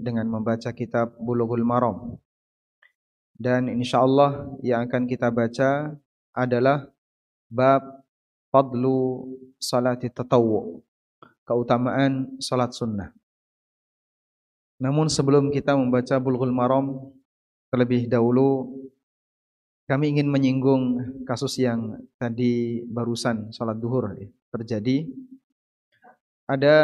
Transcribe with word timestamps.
dengan 0.00 0.26
membaca 0.26 0.72
kitab 0.72 1.14
Bulughul 1.20 1.62
Maram. 1.62 2.16
Dan 3.36 3.68
insyaallah 3.68 4.60
yang 4.60 4.84
akan 4.88 5.08
kita 5.08 5.28
baca 5.32 5.96
adalah 6.36 6.88
bab 7.48 8.04
fadlu 8.52 9.32
salati 9.56 10.08
tatawwu, 10.12 10.80
keutamaan 11.44 12.36
salat 12.42 12.72
sunnah. 12.76 13.12
Namun 14.80 15.12
sebelum 15.12 15.52
kita 15.52 15.76
membaca 15.76 16.16
Bulughul 16.16 16.52
Maram 16.52 17.12
terlebih 17.68 18.08
dahulu 18.08 18.72
kami 19.90 20.14
ingin 20.14 20.30
menyinggung 20.30 21.02
kasus 21.26 21.58
yang 21.58 21.98
tadi 22.14 22.86
barusan 22.86 23.50
salat 23.50 23.74
duhur 23.74 24.14
terjadi 24.54 25.02
ada 26.50 26.76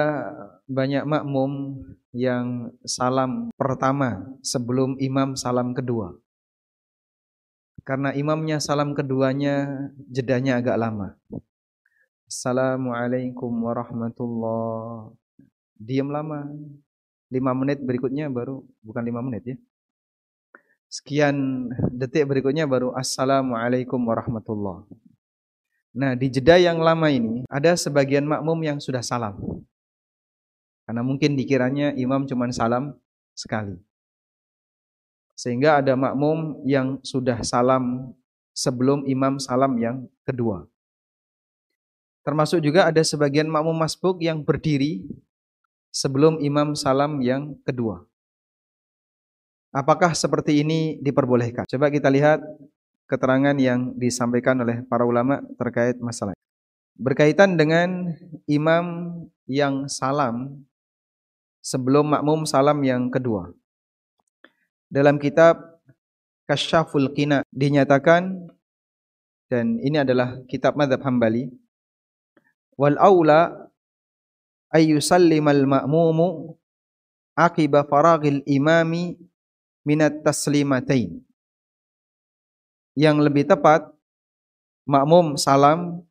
banyak 0.71 1.03
makmum 1.03 1.83
yang 2.15 2.71
salam 2.87 3.51
pertama 3.59 4.23
sebelum 4.39 4.95
imam 5.03 5.34
salam 5.34 5.74
kedua. 5.74 6.15
Karena 7.83 8.15
imamnya 8.15 8.62
salam 8.62 8.95
keduanya 8.95 9.66
jedanya 10.07 10.62
agak 10.62 10.79
lama. 10.79 11.09
Assalamualaikum 12.30 13.51
warahmatullah. 13.51 15.10
Diam 15.79 16.10
lama. 16.15 16.46
Lima 17.27 17.51
menit 17.59 17.83
berikutnya 17.83 18.30
baru, 18.30 18.62
bukan 18.87 19.02
lima 19.02 19.19
menit 19.19 19.43
ya. 19.51 19.57
Sekian 20.87 21.66
detik 21.91 22.23
berikutnya 22.30 22.71
baru 22.71 22.95
Assalamualaikum 22.95 23.98
warahmatullah. 23.98 24.87
Nah, 25.96 26.12
di 26.12 26.29
jeda 26.29 26.60
yang 26.60 26.77
lama 26.77 27.09
ini 27.09 27.48
ada 27.48 27.73
sebagian 27.73 28.29
makmum 28.29 28.60
yang 28.60 28.79
sudah 28.79 29.01
salam. 29.01 29.33
Karena 30.86 31.02
mungkin 31.02 31.34
dikiranya 31.34 31.98
imam 31.98 32.30
cuma 32.30 32.46
salam 32.54 32.95
sekali. 33.34 33.74
Sehingga 35.34 35.82
ada 35.82 35.98
makmum 35.98 36.62
yang 36.62 37.02
sudah 37.02 37.43
salam 37.43 38.15
sebelum 38.54 39.04
imam 39.04 39.37
salam 39.37 39.76
yang 39.76 40.06
kedua. 40.23 40.65
Termasuk 42.23 42.62
juga 42.62 42.88
ada 42.88 43.02
sebagian 43.02 43.51
makmum 43.51 43.76
masbuk 43.76 44.23
yang 44.23 44.40
berdiri 44.40 45.04
sebelum 45.90 46.38
imam 46.38 46.73
salam 46.78 47.18
yang 47.21 47.59
kedua. 47.66 48.06
Apakah 49.74 50.16
seperti 50.16 50.65
ini 50.65 50.96
diperbolehkan? 51.04 51.68
Coba 51.68 51.93
kita 51.93 52.09
lihat 52.09 52.40
keterangan 53.06 53.54
yang 53.60 53.93
disampaikan 53.95 54.56
oleh 54.62 54.80
para 54.88 55.04
ulama 55.04 55.45
terkait 55.60 56.00
masalah. 56.00 56.32
Berkaitan 56.96 57.60
dengan 57.60 58.16
imam 58.48 58.87
yang 59.45 59.84
salam 59.87 60.65
sebelum 61.66 62.14
makmum 62.14 62.46
salam 62.46 62.78
yang 62.86 63.10
kedua. 63.10 63.50
Dalam 64.86 65.19
kitab 65.19 65.59
Kasyaful 66.47 67.10
Qina 67.10 67.42
dinyatakan 67.50 68.47
dan 69.50 69.82
ini 69.82 69.98
adalah 69.98 70.38
kitab 70.47 70.78
madhab 70.78 71.03
Hambali 71.03 71.50
wal 72.78 72.94
aula 73.03 73.66
ayyusallimal 74.70 75.66
ma'mumu 75.66 76.54
akiba 77.34 77.82
faragil 77.82 78.47
imami 78.47 79.19
minat 79.82 80.22
taslimatain 80.22 81.19
yang 82.94 83.19
lebih 83.19 83.42
tepat 83.42 83.91
makmum 84.87 85.34
salam 85.34 86.06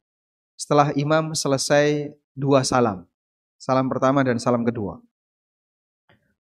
setelah 0.60 0.92
imam 1.00 1.32
selesai 1.32 2.12
dua 2.36 2.64
salam. 2.68 3.08
Salam 3.56 3.88
pertama 3.88 4.20
dan 4.20 4.36
salam 4.36 4.68
kedua. 4.68 5.00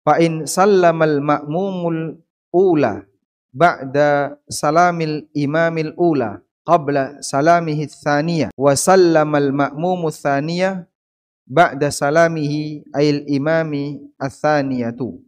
Fa 0.07 0.23
in 0.23 0.47
sallamal 0.47 1.19
ma'mumul 1.19 2.15
ula 2.55 3.03
ba'da 3.51 4.39
salamil 4.47 5.27
imamil 5.35 5.91
ula 5.99 6.39
qabla 6.63 7.19
salamihi 7.19 7.91
tsaniyah 7.91 8.51
wa 8.55 8.71
sallamal 8.79 9.51
ma'mumu 9.51 10.15
tsaniyah 10.15 10.87
ba'da 11.43 11.91
salamihi 11.91 12.87
ayil 12.95 13.27
imami 13.27 13.99
ats-tsaniyatu 14.15 15.19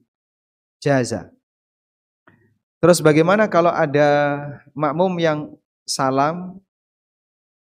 jaza 0.79 1.35
Terus 2.79 3.03
bagaimana 3.03 3.51
kalau 3.51 3.75
ada 3.75 4.39
makmum 4.71 5.19
yang 5.19 5.51
salam 5.83 6.63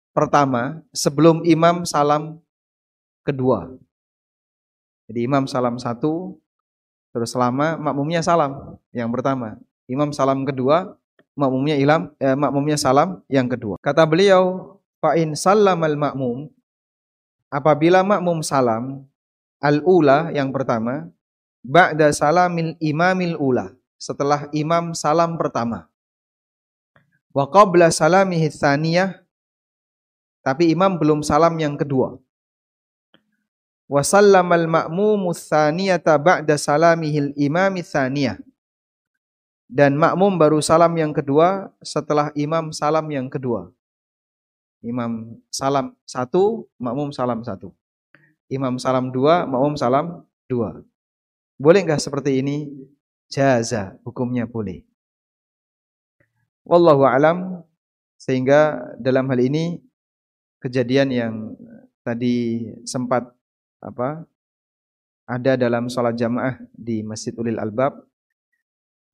pertama 0.10 0.82
sebelum 0.90 1.46
imam 1.46 1.86
salam 1.86 2.42
kedua. 3.22 3.78
Jadi 5.06 5.20
imam 5.30 5.46
salam 5.46 5.78
satu, 5.78 6.42
terus 7.14 7.32
selama 7.32 7.78
makmumnya 7.78 8.26
salam 8.26 8.76
yang 8.90 9.14
pertama. 9.14 9.62
Imam 9.86 10.10
salam 10.10 10.42
kedua, 10.44 10.98
makmumnya 11.38 11.78
ilam, 11.78 12.10
eh, 12.18 12.34
makmumnya 12.34 12.76
salam 12.76 13.22
yang 13.30 13.46
kedua. 13.46 13.78
Kata 13.80 14.04
beliau, 14.10 14.76
fa'in 14.98 15.38
salam 15.38 15.78
al 15.86 15.96
makmum, 15.96 16.50
apabila 17.54 18.02
makmum 18.02 18.42
salam 18.42 19.06
al-ula 19.62 20.34
yang 20.34 20.50
pertama, 20.50 21.08
ba'da 21.62 22.10
salamil 22.10 22.74
imamil 22.82 23.38
ula 23.38 23.72
setelah 24.02 24.50
imam 24.52 24.92
salam 24.98 25.38
pertama. 25.38 25.88
Wa 27.34 27.50
qabla 27.50 27.90
salamihi 27.90 28.52
tsaniyah 28.52 29.24
tapi 30.44 30.70
imam 30.76 31.00
belum 31.00 31.24
salam 31.24 31.56
yang 31.56 31.80
kedua. 31.80 32.20
Wa 33.88 34.02
sallamal 34.02 34.66
ma'mumu 34.66 35.36
tsaniyata 35.36 36.16
ba'da 36.18 36.56
salamihil 36.56 37.36
imami 37.36 37.84
tsaniyah. 37.84 38.40
Dan 39.68 39.98
makmum 39.98 40.38
baru 40.38 40.62
salam 40.62 40.94
yang 40.94 41.12
kedua 41.16 41.74
setelah 41.82 42.30
imam 42.38 42.70
salam 42.70 43.10
yang 43.10 43.26
kedua. 43.26 43.74
Imam 44.84 45.40
salam 45.50 45.98
satu, 46.06 46.70
makmum 46.78 47.10
salam 47.10 47.42
satu. 47.42 47.74
Imam 48.52 48.78
salam 48.78 49.10
dua, 49.10 49.50
makmum 49.50 49.74
salam 49.74 50.28
dua. 50.46 50.84
Boleh 51.58 51.82
enggak 51.82 52.04
seperti 52.04 52.44
ini? 52.44 52.70
jaza, 53.34 53.98
hukumnya 54.06 54.46
boleh. 54.46 54.86
Wallahu 56.64 57.04
alam 57.10 57.66
sehingga 58.22 58.78
dalam 59.02 59.26
hal 59.28 59.42
ini 59.42 59.82
kejadian 60.62 61.10
yang 61.10 61.34
tadi 62.06 62.70
sempat 62.86 63.28
apa 63.84 64.24
ada 65.28 65.56
dalam 65.60 65.88
sholat 65.92 66.16
jamaah 66.16 66.60
di 66.76 67.04
Masjid 67.04 67.32
Ulil 67.36 67.60
Albab 67.60 68.08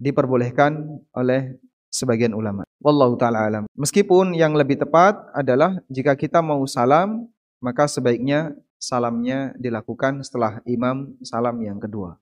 diperbolehkan 0.01 1.03
oleh 1.13 1.59
sebagian 1.91 2.33
ulama. 2.37 2.63
Wallahu 2.79 3.19
taala 3.19 3.45
alam. 3.45 3.63
Meskipun 3.75 4.33
yang 4.37 4.55
lebih 4.55 4.79
tepat 4.79 5.19
adalah 5.35 5.81
jika 5.91 6.15
kita 6.15 6.39
mau 6.39 6.63
salam, 6.69 7.27
maka 7.59 7.89
sebaiknya 7.89 8.55
salamnya 8.79 9.51
dilakukan 9.59 10.23
setelah 10.23 10.63
imam 10.63 11.13
salam 11.21 11.59
yang 11.59 11.77
kedua. 11.77 12.15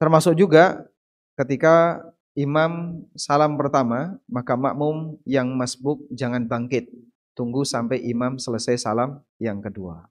Termasuk 0.00 0.32
juga 0.32 0.88
ketika 1.36 2.00
imam 2.32 3.04
salam 3.12 3.60
pertama, 3.60 4.16
maka 4.24 4.56
makmum 4.56 5.20
yang 5.28 5.52
masbuk 5.52 6.00
jangan 6.08 6.48
bangkit. 6.48 6.88
Tunggu 7.36 7.68
sampai 7.68 8.00
imam 8.08 8.40
selesai 8.40 8.80
salam 8.80 9.20
yang 9.36 9.60
kedua. 9.60 10.08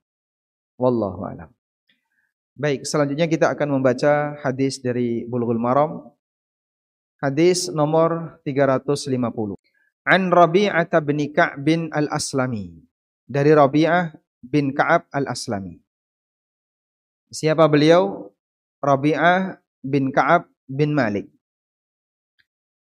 Wallahu 0.80 1.28
a'lam. 1.28 1.52
Baik, 2.56 2.88
selanjutnya 2.88 3.28
kita 3.28 3.52
akan 3.52 3.80
membaca 3.80 4.40
hadis 4.40 4.80
dari 4.80 5.28
Bulughul 5.28 5.60
Maram. 5.60 6.08
Hadis 7.20 7.68
nomor 7.68 8.40
350. 8.48 9.60
An 10.08 10.32
Rabi'ah 10.32 10.88
bin 11.04 11.20
Ka'b 11.36 11.60
bin 11.60 11.92
Al-Aslami. 11.92 12.80
Dari 13.28 13.52
Rabi'ah 13.52 14.16
bin 14.40 14.72
Ka'ab 14.72 15.08
Al-Aslami. 15.12 15.84
Siapa 17.28 17.68
beliau? 17.68 18.32
Rabi'ah 18.80 19.60
bin 19.84 20.16
Ka'ab 20.16 20.48
bin 20.64 20.96
Malik. 20.96 21.28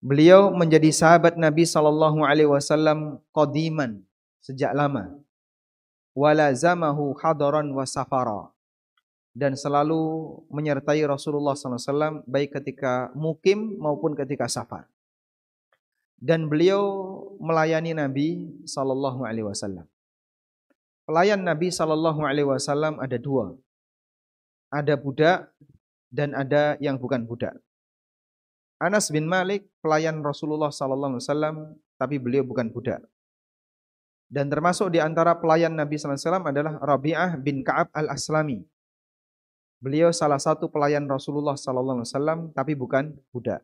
Beliau 0.02 0.54
menjadi 0.54 0.90
sahabat 0.94 1.38
Nabi 1.38 1.66
sallallahu 1.66 2.22
alaihi 2.22 2.50
wasallam 2.50 3.22
qadiman 3.34 4.02
sejak 4.42 4.74
lama. 4.78 5.25
Walazamahu 6.16 7.12
hadaran 7.20 7.68
wa 7.76 7.84
safara. 7.84 8.50
Dan 9.36 9.60
selalu 9.60 10.32
menyertai 10.48 11.04
Rasulullah 11.04 11.60
wasallam 11.60 12.24
baik 12.24 12.56
ketika 12.56 13.12
mukim 13.12 13.76
maupun 13.76 14.16
ketika 14.16 14.48
safar. 14.48 14.88
Dan 16.16 16.48
beliau 16.48 16.82
melayani 17.44 17.92
Nabi 17.92 18.48
sallallahu 18.64 19.28
alaihi 19.28 19.44
wasallam. 19.44 19.84
Pelayan 21.04 21.44
Nabi 21.44 21.68
sallallahu 21.68 22.24
alaihi 22.24 22.48
wasallam 22.48 22.96
ada 22.98 23.20
dua. 23.20 23.60
Ada 24.72 24.96
budak 24.96 25.52
dan 26.08 26.32
ada 26.32 26.80
yang 26.80 26.96
bukan 26.96 27.28
budak. 27.28 27.60
Anas 28.80 29.12
bin 29.12 29.28
Malik 29.28 29.68
pelayan 29.84 30.24
Rasulullah 30.24 30.72
sallallahu 30.72 31.20
alaihi 31.20 31.28
wasallam 31.28 31.56
tapi 32.00 32.16
beliau 32.24 32.48
bukan 32.48 32.72
budak. 32.72 33.04
Dan 34.26 34.50
termasuk 34.50 34.90
di 34.90 34.98
antara 34.98 35.38
pelayan 35.38 35.78
Nabi 35.78 35.96
wasallam 36.02 36.50
adalah 36.50 36.82
Rabi'ah 36.82 37.38
bin 37.38 37.62
Ka'ab 37.62 37.94
al-Aslami. 37.94 38.66
Beliau 39.78 40.10
salah 40.10 40.42
satu 40.42 40.66
pelayan 40.66 41.06
Rasulullah 41.06 41.54
wasallam 41.54 42.50
tapi 42.52 42.74
bukan 42.74 43.14
budak. 43.30 43.62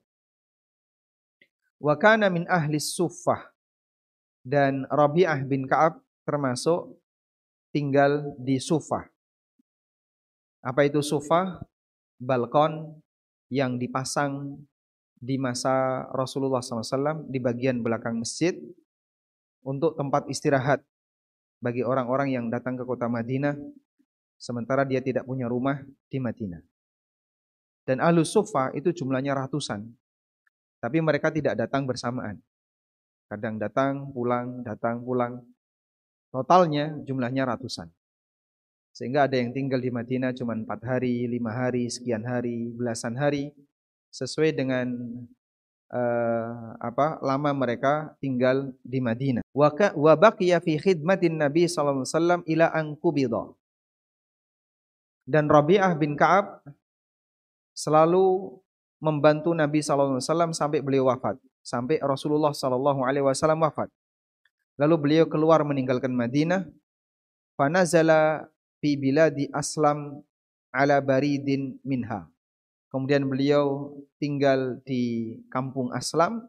Wa 1.82 1.98
kana 1.98 2.30
min 2.30 2.46
ahli 2.46 2.78
suffah. 2.78 3.50
Dan 4.46 4.86
Rabi'ah 4.86 5.42
bin 5.46 5.66
Ka'ab 5.66 6.02
termasuk 6.26 7.02
tinggal 7.74 8.36
di 8.38 8.60
Sufah. 8.62 9.08
Apa 10.62 10.86
itu 10.86 11.02
Sufah? 11.02 11.64
Balkon 12.22 13.02
yang 13.50 13.82
dipasang 13.82 14.62
di 15.18 15.38
masa 15.42 16.06
Rasulullah 16.14 16.62
SAW 16.62 17.26
di 17.26 17.42
bagian 17.42 17.82
belakang 17.82 18.22
masjid 18.22 18.54
untuk 19.62 19.98
tempat 19.98 20.28
istirahat 20.28 20.82
bagi 21.62 21.86
orang-orang 21.86 22.34
yang 22.34 22.46
datang 22.50 22.74
ke 22.78 22.84
kota 22.84 23.06
Madinah 23.06 23.54
sementara 24.42 24.82
dia 24.82 24.98
tidak 24.98 25.30
punya 25.30 25.46
rumah 25.46 25.86
di 26.10 26.18
Madinah. 26.18 26.66
Dan 27.86 28.02
ahlu 28.02 28.26
sufa 28.26 28.74
itu 28.74 28.90
jumlahnya 28.90 29.38
ratusan. 29.38 29.86
Tapi 30.82 30.98
mereka 30.98 31.30
tidak 31.30 31.54
datang 31.54 31.86
bersamaan. 31.86 32.42
Kadang 33.30 33.62
datang, 33.62 34.10
pulang, 34.10 34.66
datang, 34.66 35.06
pulang. 35.06 35.46
Totalnya 36.34 36.98
jumlahnya 37.06 37.46
ratusan. 37.46 37.90
Sehingga 38.92 39.30
ada 39.30 39.40
yang 39.40 39.54
tinggal 39.56 39.80
di 39.80 39.94
Madinah 39.94 40.36
cuma 40.36 40.58
empat 40.58 40.84
hari, 40.84 41.30
lima 41.30 41.54
hari, 41.54 41.88
sekian 41.88 42.26
hari, 42.26 42.74
belasan 42.74 43.16
hari. 43.16 43.54
Sesuai 44.12 44.52
dengan 44.52 44.92
uh, 45.92 46.80
apa 46.80 47.20
lama 47.20 47.52
mereka 47.52 48.16
tinggal 48.24 48.72
di 48.82 49.04
Madinah. 49.04 49.44
Wa 49.52 50.16
baqiya 50.16 50.64
fi 50.64 50.80
khidmatin 50.80 51.38
Nabi 51.38 51.68
sallallahu 51.68 52.08
alaihi 52.08 52.16
wasallam 52.16 52.42
ila 52.48 52.66
an 52.72 52.88
Dan 55.28 55.46
Rabi'ah 55.52 55.94
bin 56.00 56.18
Ka'ab 56.18 56.66
selalu 57.76 58.58
membantu 59.04 59.52
Nabi 59.52 59.84
sallallahu 59.84 60.18
alaihi 60.18 60.28
wasallam 60.28 60.52
sampai 60.56 60.80
beliau 60.80 61.12
wafat, 61.12 61.38
sampai 61.62 62.00
Rasulullah 62.02 62.56
sallallahu 62.56 63.04
alaihi 63.06 63.28
wasallam 63.28 63.62
wafat. 63.62 63.92
Lalu 64.80 64.96
beliau 64.98 65.26
keluar 65.28 65.62
meninggalkan 65.68 66.10
Madinah. 66.10 66.66
Fanazala 67.60 68.50
fi 68.82 68.98
biladi 68.98 69.46
Aslam 69.54 70.24
ala 70.74 70.98
baridin 71.04 71.78
minha. 71.86 72.31
Kemudian 72.92 73.24
beliau 73.24 73.96
tinggal 74.20 74.84
di 74.84 75.34
kampung 75.48 75.96
Aslam 75.96 76.44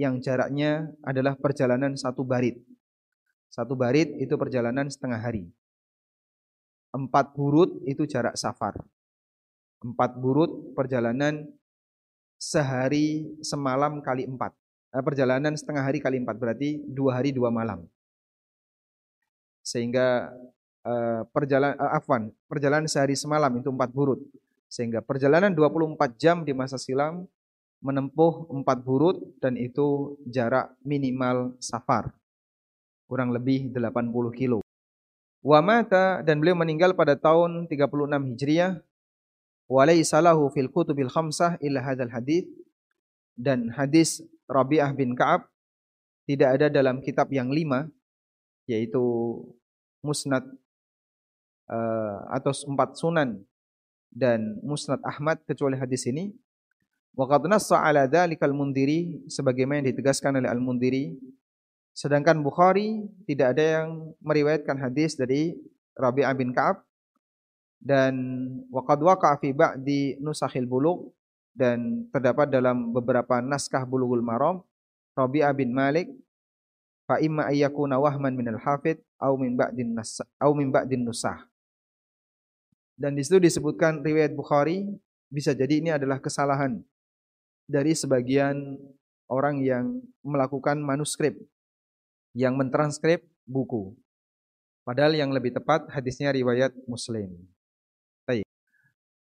yang 0.00 0.24
jaraknya 0.24 0.88
adalah 1.04 1.36
perjalanan 1.36 1.92
satu 2.00 2.24
barit. 2.24 2.56
Satu 3.52 3.76
barit 3.76 4.08
itu 4.16 4.32
perjalanan 4.40 4.88
setengah 4.88 5.20
hari. 5.20 5.52
Empat 6.96 7.36
burut 7.36 7.84
itu 7.84 8.08
jarak 8.08 8.40
safar. 8.40 8.80
Empat 9.84 10.16
burut 10.16 10.72
perjalanan 10.72 11.44
sehari 12.40 13.28
semalam 13.44 14.00
kali 14.00 14.24
empat. 14.24 14.56
Eh, 14.96 15.04
perjalanan 15.04 15.52
setengah 15.52 15.84
hari 15.84 16.00
kali 16.00 16.24
empat 16.24 16.40
berarti 16.40 16.80
dua 16.88 17.20
hari 17.20 17.36
dua 17.36 17.52
malam. 17.52 17.84
Sehingga 19.60 20.32
uh, 20.88 21.22
perjalanan 21.30 21.78
uh, 21.78 21.96
afwan, 21.96 22.32
perjalanan 22.50 22.88
sehari 22.88 23.14
semalam 23.14 23.52
itu 23.60 23.68
empat 23.68 23.92
burut. 23.92 24.18
Sehingga 24.72 25.04
perjalanan 25.04 25.52
24 25.52 26.16
jam 26.16 26.48
di 26.48 26.56
masa 26.56 26.80
silam 26.80 27.28
menempuh 27.84 28.48
empat 28.48 28.80
burut 28.80 29.20
dan 29.36 29.60
itu 29.60 30.16
jarak 30.24 30.72
minimal 30.80 31.52
safar. 31.60 32.08
Kurang 33.04 33.36
lebih 33.36 33.68
80 33.68 34.32
kilo. 34.32 34.64
Wa 35.44 35.60
mata 35.60 36.24
dan 36.24 36.40
beliau 36.40 36.56
meninggal 36.56 36.96
pada 36.96 37.20
tahun 37.20 37.68
36 37.68 38.32
Hijriah. 38.32 38.80
Walaysa 39.68 40.24
lahu 40.24 40.48
fil 40.48 40.72
kutubil 40.72 41.12
khamsah 41.12 41.60
illa 41.60 41.84
hadzal 41.84 42.08
hadis 42.08 42.48
dan 43.36 43.68
hadis 43.76 44.24
Rabi'ah 44.48 44.92
bin 44.96 45.12
Ka'ab 45.12 45.48
tidak 46.24 46.48
ada 46.56 46.66
dalam 46.72 47.04
kitab 47.04 47.28
yang 47.28 47.52
lima 47.52 47.88
yaitu 48.68 49.00
Musnad 50.04 50.44
uh, 51.68 52.18
atau 52.32 52.52
empat 52.68 53.00
sunan 53.00 53.40
dan 54.12 54.60
Musnad 54.60 55.00
Ahmad 55.02 55.40
kecuali 55.48 55.80
hadis 55.80 56.04
ini. 56.04 56.30
Wa 57.16 57.28
qad 57.28 57.44
nassa 57.48 57.80
ala 57.80 58.08
dzalikal 58.08 58.52
mundiri 58.52 59.24
sebagaimana 59.28 59.84
yang 59.84 59.88
ditegaskan 59.92 60.40
oleh 60.40 60.48
Al-Mundiri. 60.48 61.16
Sedangkan 61.92 62.40
Bukhari 62.40 63.04
tidak 63.28 63.52
ada 63.56 63.84
yang 63.84 64.16
meriwayatkan 64.24 64.80
hadis 64.80 65.12
dari 65.12 65.52
Rabi'ah 65.92 66.32
bin 66.32 66.56
Ka'ab 66.56 66.80
dan 67.82 68.14
waqad 68.72 69.02
waqa'a 69.02 69.36
fi 69.42 69.52
ba'di 69.52 70.16
nusakhil 70.22 70.64
bulugh 70.64 71.12
dan 71.52 72.08
terdapat 72.08 72.48
dalam 72.48 72.96
beberapa 72.96 73.44
naskah 73.44 73.84
Bulughul 73.84 74.24
Maram 74.24 74.64
Rabi'ah 75.12 75.52
bin 75.52 75.76
Malik 75.76 76.08
fa 77.04 77.20
imma 77.20 77.52
ayyakuna 77.52 78.00
wahman 78.00 78.32
minal 78.32 78.56
hafid 78.56 79.02
au 79.20 79.36
min 79.36 79.52
ba'din 79.52 79.92
nas 79.92 80.24
au 80.40 80.56
min 80.56 80.72
ba'din 80.72 81.04
nusah 81.04 81.44
dan 82.96 83.16
di 83.16 83.22
situ 83.24 83.40
disebutkan 83.40 84.04
riwayat 84.04 84.36
Bukhari 84.36 84.88
bisa 85.32 85.56
jadi 85.56 85.80
ini 85.80 85.90
adalah 85.92 86.20
kesalahan 86.20 86.80
dari 87.64 87.96
sebagian 87.96 88.76
orang 89.32 89.64
yang 89.64 90.00
melakukan 90.20 90.76
manuskrip 90.76 91.40
yang 92.36 92.56
mentranskrip 92.56 93.24
buku. 93.44 93.92
Padahal 94.82 95.14
yang 95.14 95.30
lebih 95.30 95.54
tepat 95.54 95.86
hadisnya 95.92 96.34
riwayat 96.34 96.74
Muslim. 96.90 97.30
Baik. 98.26 98.44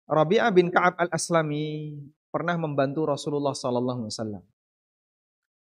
Rabi'ah 0.07 0.53
bin 0.55 0.71
Ka'ab 0.71 0.95
al-Aslami 1.01 1.99
pernah 2.31 2.55
membantu 2.55 3.11
Rasulullah 3.11 3.57
sallallahu 3.57 4.07
alaihi 4.07 4.15
wasallam. 4.15 4.45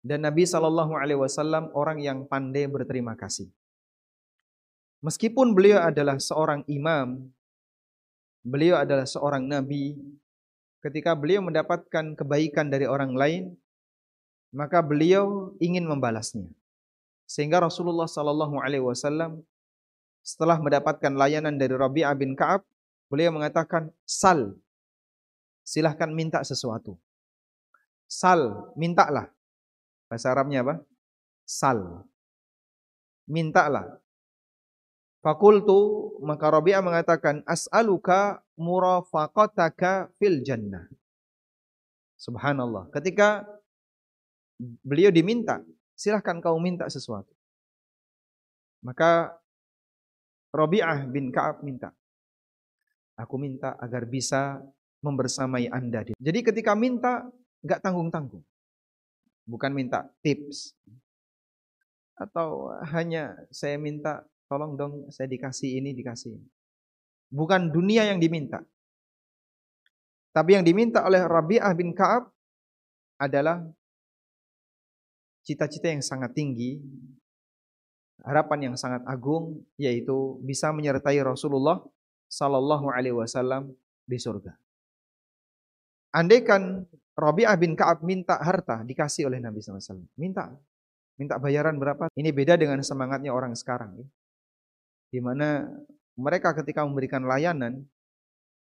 Dan 0.04 0.28
Nabi 0.28 0.44
sallallahu 0.44 0.94
alaihi 1.00 1.20
wasallam 1.20 1.72
orang 1.72 2.04
yang 2.04 2.28
pandai 2.28 2.68
berterima 2.68 3.16
kasih. 3.16 3.48
Meskipun 5.00 5.56
beliau 5.56 5.80
adalah 5.80 6.20
seorang 6.20 6.68
imam 6.68 7.32
beliau 8.48 8.80
adalah 8.80 9.04
seorang 9.04 9.44
nabi. 9.44 10.00
Ketika 10.80 11.12
beliau 11.20 11.44
mendapatkan 11.44 12.16
kebaikan 12.16 12.72
dari 12.72 12.88
orang 12.88 13.12
lain, 13.12 13.44
maka 14.56 14.80
beliau 14.80 15.52
ingin 15.60 15.84
membalasnya. 15.84 16.48
Sehingga 17.28 17.60
Rasulullah 17.60 18.08
sallallahu 18.08 18.64
alaihi 18.64 18.88
wasallam 18.88 19.44
setelah 20.24 20.56
mendapatkan 20.64 21.12
layanan 21.12 21.60
dari 21.60 21.76
Rabi'ah 21.76 22.16
bin 22.16 22.40
Ka'ab, 22.40 22.64
beliau 23.12 23.36
mengatakan, 23.36 23.92
"Sal." 24.08 24.56
Silahkan 25.68 26.08
minta 26.08 26.40
sesuatu. 26.48 26.96
Sal, 28.08 28.72
mintalah. 28.80 29.28
Bahasa 30.08 30.32
Arabnya 30.32 30.64
apa? 30.64 30.80
Sal. 31.44 32.08
Mintalah. 33.28 34.00
Fakultu 35.28 36.16
maka 36.24 36.48
Rabi'ah 36.48 36.80
mengatakan 36.80 37.44
as'aluka 37.44 38.40
murafaqataka 38.56 40.08
fil 40.16 40.40
jannah. 40.40 40.88
Subhanallah. 42.16 42.88
Ketika 42.96 43.44
beliau 44.88 45.12
diminta, 45.12 45.60
silahkan 46.00 46.40
kau 46.40 46.56
minta 46.64 46.88
sesuatu. 46.88 47.28
Maka 48.80 49.36
Rabi'ah 50.56 51.04
bin 51.12 51.36
Ka'ab 51.36 51.60
minta. 51.60 51.92
Aku 53.20 53.36
minta 53.36 53.76
agar 53.84 54.08
bisa 54.08 54.64
membersamai 55.04 55.68
Anda. 55.68 56.08
Jadi 56.08 56.40
ketika 56.40 56.72
minta, 56.72 57.28
enggak 57.60 57.84
tanggung-tanggung. 57.84 58.48
Bukan 59.44 59.76
minta 59.76 60.08
tips. 60.24 60.72
Atau 62.16 62.72
hanya 62.96 63.36
saya 63.52 63.76
minta 63.76 64.24
Tolong 64.48 64.80
dong 64.80 64.94
saya 65.12 65.28
dikasih 65.28 65.84
ini, 65.84 65.92
dikasih 65.92 66.40
ini. 66.40 66.48
Bukan 67.28 67.72
dunia 67.72 68.08
yang 68.08 68.24
diminta. 68.24 68.64
Tapi 70.32 70.56
yang 70.56 70.64
diminta 70.64 71.04
oleh 71.04 71.20
Rabi'ah 71.26 71.74
bin 71.76 71.92
Ka'ab 71.92 72.32
adalah 73.20 73.66
cita-cita 75.44 75.92
yang 75.92 76.00
sangat 76.00 76.32
tinggi, 76.32 76.80
harapan 78.24 78.72
yang 78.72 78.76
sangat 78.80 79.04
agung, 79.04 79.68
yaitu 79.76 80.40
bisa 80.46 80.72
menyertai 80.72 81.20
Rasulullah 81.26 81.84
Sallallahu 82.32 82.88
Alaihi 82.92 83.16
Wasallam 83.16 83.72
di 84.08 84.16
surga. 84.16 84.56
Andaikan 86.16 86.88
Rabi'ah 87.18 87.58
bin 87.60 87.76
Ka'ab 87.76 88.06
minta 88.06 88.40
harta 88.40 88.86
dikasih 88.86 89.28
oleh 89.28 89.42
Nabi 89.42 89.60
SAW. 89.60 90.06
Minta. 90.16 90.54
Minta 91.18 91.42
bayaran 91.42 91.82
berapa? 91.82 92.14
Ini 92.14 92.30
beda 92.30 92.56
dengan 92.62 92.78
semangatnya 92.86 93.34
orang 93.34 93.58
sekarang. 93.58 94.06
Di 95.14 95.20
mana 95.24 95.68
mereka 96.18 96.52
ketika 96.58 96.84
memberikan 96.84 97.24
layanan 97.24 97.86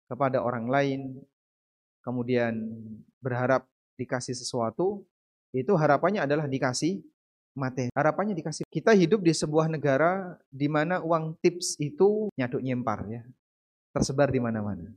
kepada 0.09 0.41
orang 0.41 0.69
lain 0.69 1.01
kemudian 2.03 2.59
berharap 3.23 3.67
dikasih 3.97 4.35
sesuatu 4.35 5.05
itu 5.53 5.73
harapannya 5.77 6.25
adalah 6.25 6.49
dikasih 6.49 7.05
materi. 7.53 7.93
Harapannya 7.93 8.33
dikasih. 8.33 8.65
Kita 8.69 8.97
hidup 8.97 9.21
di 9.21 9.33
sebuah 9.33 9.69
negara 9.69 10.37
di 10.49 10.67
mana 10.67 11.05
uang 11.05 11.37
tips 11.41 11.77
itu 11.79 12.33
nyaduk 12.37 12.65
nyempar 12.65 13.05
ya. 13.09 13.23
Tersebar 13.93 14.33
di 14.33 14.41
mana-mana. 14.41 14.89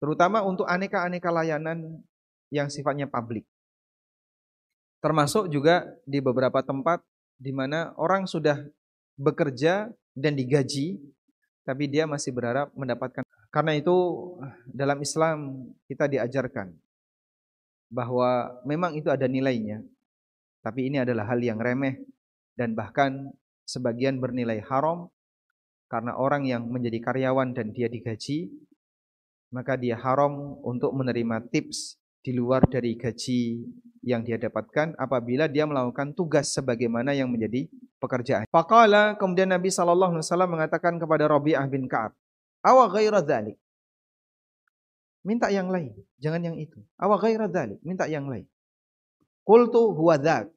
Terutama 0.00 0.46
untuk 0.46 0.64
aneka-aneka 0.64 1.28
layanan 1.28 2.00
yang 2.48 2.70
sifatnya 2.70 3.10
publik. 3.10 3.44
Termasuk 5.02 5.50
juga 5.50 5.90
di 6.06 6.22
beberapa 6.22 6.62
tempat 6.62 7.02
di 7.40 7.50
mana 7.50 7.92
orang 7.96 8.28
sudah 8.28 8.60
bekerja 9.16 9.90
dan 10.20 10.36
digaji, 10.36 11.00
tapi 11.64 11.88
dia 11.88 12.04
masih 12.04 12.30
berharap 12.30 12.68
mendapatkan. 12.76 13.24
Karena 13.50 13.72
itu 13.74 13.96
dalam 14.68 15.00
Islam 15.02 15.66
kita 15.88 16.06
diajarkan 16.06 16.70
bahwa 17.90 18.54
memang 18.62 18.94
itu 18.94 19.10
ada 19.10 19.26
nilainya, 19.26 19.82
tapi 20.62 20.92
ini 20.92 21.02
adalah 21.02 21.26
hal 21.26 21.40
yang 21.42 21.58
remeh 21.58 21.98
dan 22.54 22.76
bahkan 22.76 23.32
sebagian 23.64 24.20
bernilai 24.20 24.60
haram 24.66 25.08
karena 25.90 26.14
orang 26.14 26.46
yang 26.46 26.62
menjadi 26.70 27.02
karyawan 27.02 27.50
dan 27.54 27.74
dia 27.74 27.90
digaji 27.90 28.50
maka 29.50 29.74
dia 29.74 29.98
haram 29.98 30.58
untuk 30.62 30.94
menerima 30.94 31.50
tips 31.50 31.98
di 32.20 32.36
luar 32.36 32.68
dari 32.68 32.96
gaji 32.96 33.64
yang 34.04 34.24
dia 34.24 34.36
dapatkan 34.36 34.96
apabila 34.96 35.48
dia 35.48 35.64
melakukan 35.64 36.12
tugas 36.12 36.52
sebagaimana 36.52 37.12
yang 37.16 37.28
menjadi 37.28 37.68
pekerjaan. 38.00 38.44
Faqala 38.48 39.16
kemudian 39.16 39.48
Nabi 39.48 39.68
sallallahu 39.68 40.16
alaihi 40.16 40.24
wasallam 40.24 40.50
mengatakan 40.56 40.96
kepada 40.96 41.28
Rabi'ah 41.28 41.64
bin 41.68 41.88
Ka'ab, 41.88 42.12
"Awa 42.64 42.88
ghaira 42.88 43.20
dzalik?" 43.20 43.56
Minta 45.20 45.52
yang 45.52 45.68
lain, 45.68 45.92
jangan 46.16 46.40
yang 46.40 46.56
itu. 46.56 46.80
Awa 46.96 47.20
ghaira 47.20 47.44
dzalik, 47.44 47.76
minta 47.84 48.08
yang 48.08 48.24
lain. 48.24 48.48
Qultu 49.44 49.92
huwa 49.92 50.16
dzak. 50.16 50.48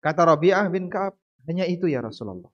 Kata 0.00 0.22
Rabi'ah 0.24 0.68
bin 0.72 0.88
Ka'ab, 0.88 1.16
hanya 1.44 1.68
itu 1.68 1.84
ya 1.88 2.00
Rasulullah. 2.00 2.48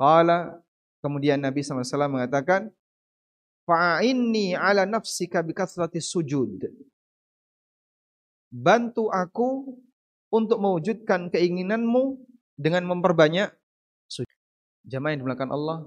Qala 0.00 0.56
kemudian 1.04 1.36
Nabi 1.40 1.60
SAW 1.60 1.84
mengatakan, 2.08 2.72
Fa'inni 3.70 4.58
ala 4.58 4.82
nafsika 4.82 5.46
bikathrati 5.46 6.02
sujud. 6.02 6.66
Bantu 8.50 9.06
aku 9.14 9.78
untuk 10.26 10.58
mewujudkan 10.58 11.30
keinginanmu 11.30 12.18
dengan 12.58 12.82
memperbanyak 12.90 13.54
sujud. 14.10 14.34
Jamaah 14.90 15.14
yang 15.14 15.22
dimulakan 15.22 15.54
Allah. 15.54 15.78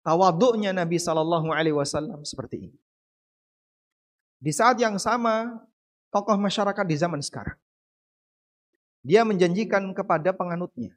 Tawaduknya 0.00 0.72
Nabi 0.72 0.96
Sallallahu 0.96 1.52
Alaihi 1.52 1.76
Wasallam 1.76 2.24
seperti 2.24 2.72
ini. 2.72 2.78
Di 4.40 4.56
saat 4.56 4.80
yang 4.80 4.96
sama, 4.96 5.60
tokoh 6.08 6.40
masyarakat 6.40 6.88
di 6.88 6.96
zaman 6.96 7.20
sekarang. 7.20 7.60
Dia 9.04 9.28
menjanjikan 9.28 9.92
kepada 9.92 10.32
penganutnya. 10.32 10.96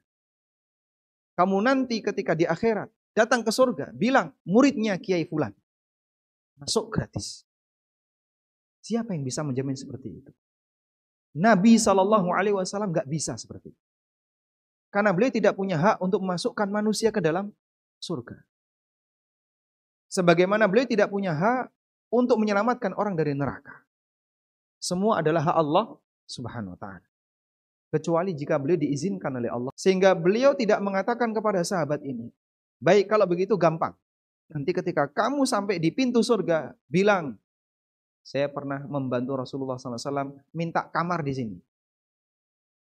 Kamu 1.36 1.60
nanti 1.60 2.00
ketika 2.00 2.32
di 2.32 2.48
akhirat 2.48 2.88
datang 3.12 3.44
ke 3.44 3.51
surga, 3.51 3.91
bilang 3.91 4.32
muridnya 4.48 4.96
Kiai 4.96 5.27
Fulan. 5.27 5.51
Masuk 6.59 6.91
gratis. 6.91 7.43
Siapa 8.85 9.17
yang 9.17 9.25
bisa 9.25 9.41
menjamin 9.41 9.75
seperti 9.75 10.13
itu? 10.13 10.31
Nabi 11.35 11.75
Shallallahu 11.75 12.31
Alaihi 12.31 12.55
Wasallam 12.55 12.95
nggak 12.95 13.09
bisa 13.12 13.35
seperti 13.35 13.75
itu. 13.75 13.83
Karena 14.88 15.12
beliau 15.12 15.33
tidak 15.33 15.59
punya 15.59 15.75
hak 15.75 16.00
untuk 16.00 16.24
memasukkan 16.24 16.71
manusia 16.71 17.12
ke 17.12 17.19
dalam 17.19 17.51
surga. 18.00 18.39
Sebagaimana 20.07 20.71
beliau 20.71 20.88
tidak 20.88 21.12
punya 21.12 21.35
hak 21.35 21.67
untuk 22.07 22.39
menyelamatkan 22.39 22.95
orang 22.95 23.19
dari 23.19 23.35
neraka. 23.35 23.83
Semua 24.79 25.19
adalah 25.19 25.43
hak 25.43 25.57
Allah 25.59 25.85
Subhanahu 26.24 26.77
wa 26.77 26.79
taala. 26.79 27.07
Kecuali 27.91 28.31
jika 28.31 28.55
beliau 28.55 28.79
diizinkan 28.79 29.35
oleh 29.35 29.51
Allah. 29.51 29.75
Sehingga 29.75 30.15
beliau 30.15 30.55
tidak 30.55 30.79
mengatakan 30.79 31.35
kepada 31.35 31.59
sahabat 31.67 32.00
ini, 32.07 32.31
"Baik, 32.79 33.12
kalau 33.12 33.27
begitu 33.27 33.59
gampang. 33.59 33.91
Nanti 34.52 34.72
ketika 34.75 35.10
kamu 35.10 35.42
sampai 35.50 35.82
di 35.82 35.90
pintu 35.90 36.22
surga, 36.22 36.78
bilang, 36.86 37.34
saya 38.25 38.50
pernah 38.50 38.82
membantu 38.86 39.38
Rasulullah 39.38 39.78
SAW 39.78 40.34
minta 40.54 40.86
kamar 40.90 41.22
di 41.22 41.34
sini. 41.34 41.58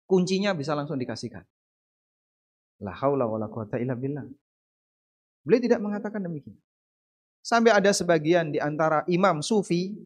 Kuncinya 0.08 0.56
bisa 0.56 0.72
langsung 0.72 0.96
dikasihkan. 0.96 1.44
La 2.80 2.96
haula 2.96 3.28
wala 3.28 3.48
quwata 3.48 3.76
illa 3.76 3.92
billah. 3.92 4.24
Beliau 5.44 5.60
tidak 5.60 5.80
mengatakan 5.84 6.24
demikian. 6.24 6.56
Sampai 7.44 7.72
ada 7.72 7.92
sebagian 7.92 8.52
di 8.52 8.60
antara 8.60 9.04
imam 9.08 9.40
sufi, 9.40 9.96